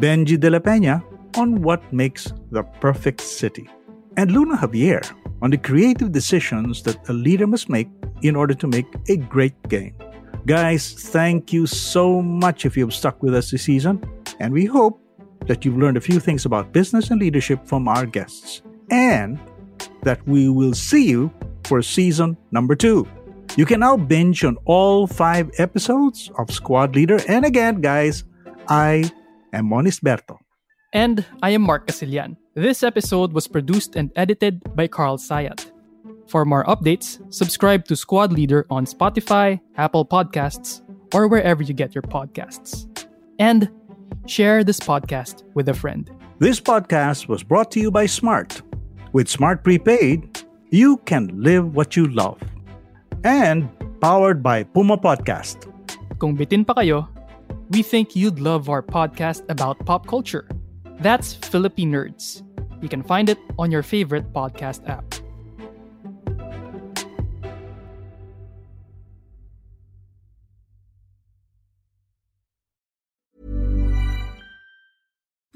Benji 0.00 0.40
de 0.40 0.48
la 0.48 0.58
Peña 0.58 1.02
on 1.36 1.60
what 1.60 1.80
makes 1.92 2.32
the 2.50 2.62
perfect 2.80 3.20
city, 3.20 3.68
and 4.16 4.32
Luna 4.32 4.56
Javier 4.56 5.02
on 5.42 5.50
the 5.50 5.58
creative 5.58 6.10
decisions 6.10 6.82
that 6.82 7.08
a 7.10 7.12
leader 7.12 7.46
must 7.46 7.68
make 7.68 7.88
in 8.22 8.34
order 8.34 8.54
to 8.54 8.66
make 8.66 8.86
a 9.08 9.16
great 9.16 9.54
game. 9.68 9.94
Guys, 10.46 10.94
thank 10.94 11.52
you 11.52 11.66
so 11.66 12.22
much 12.22 12.64
if 12.64 12.78
you've 12.78 12.94
stuck 12.94 13.22
with 13.22 13.34
us 13.34 13.50
this 13.50 13.62
season, 13.62 14.02
and 14.40 14.54
we 14.54 14.64
hope 14.64 14.98
that 15.46 15.64
you've 15.66 15.76
learned 15.76 15.98
a 15.98 16.00
few 16.00 16.18
things 16.18 16.46
about 16.46 16.72
business 16.72 17.10
and 17.10 17.20
leadership 17.20 17.66
from 17.66 17.86
our 17.86 18.06
guests, 18.06 18.62
and 18.90 19.38
that 20.02 20.26
we 20.26 20.48
will 20.48 20.72
see 20.72 21.08
you 21.08 21.30
for 21.64 21.82
season 21.82 22.38
number 22.52 22.74
two. 22.74 23.06
You 23.56 23.66
can 23.66 23.80
now 23.80 23.98
binge 23.98 24.44
on 24.44 24.56
all 24.64 25.06
five 25.06 25.50
episodes 25.58 26.30
of 26.38 26.50
Squad 26.50 26.96
Leader, 26.96 27.20
and 27.28 27.44
again, 27.44 27.82
guys, 27.82 28.24
I 28.68 29.10
am 29.52 29.66
Mon 29.66 29.84
Isberto. 29.86 30.38
And 30.92 31.24
I 31.42 31.50
am 31.50 31.62
Mark 31.62 31.86
Casilian. 31.86 32.36
This 32.54 32.82
episode 32.82 33.32
was 33.32 33.46
produced 33.46 33.94
and 33.94 34.10
edited 34.16 34.62
by 34.74 34.88
Carl 34.88 35.18
Sayat. 35.18 35.70
For 36.26 36.44
more 36.44 36.64
updates, 36.64 37.18
subscribe 37.32 37.84
to 37.86 37.96
Squad 37.96 38.32
Leader 38.32 38.66
on 38.70 38.86
Spotify, 38.86 39.60
Apple 39.76 40.06
Podcasts, 40.06 40.82
or 41.14 41.26
wherever 41.26 41.62
you 41.62 41.74
get 41.74 41.94
your 41.94 42.02
podcasts. 42.02 42.86
And 43.38 43.70
share 44.26 44.62
this 44.62 44.78
podcast 44.78 45.42
with 45.54 45.68
a 45.68 45.74
friend. 45.74 46.10
This 46.38 46.60
podcast 46.60 47.28
was 47.28 47.42
brought 47.42 47.70
to 47.72 47.80
you 47.80 47.90
by 47.90 48.06
Smart. 48.06 48.62
With 49.12 49.28
Smart 49.28 49.64
Prepaid, 49.64 50.42
you 50.70 50.98
can 50.98 51.30
live 51.34 51.74
what 51.74 51.96
you 51.96 52.06
love. 52.08 52.38
And 53.24 53.68
powered 54.00 54.42
by 54.42 54.62
Puma 54.62 54.96
Podcast. 54.96 55.66
Kung 56.18 56.36
bitin 56.36 56.66
pa 56.66 56.74
kayo, 56.74 57.10
we 57.70 57.82
think 57.82 58.16
you'd 58.16 58.40
love 58.40 58.68
our 58.68 58.82
podcast 58.82 59.48
about 59.48 59.78
pop 59.86 60.06
culture. 60.06 60.48
That's 60.98 61.34
Philippine 61.34 61.92
Nerds. 61.92 62.42
You 62.82 62.88
can 62.88 63.02
find 63.02 63.28
it 63.28 63.38
on 63.58 63.70
your 63.70 63.84
favorite 63.84 64.32
podcast 64.32 64.88
app. 64.88 65.19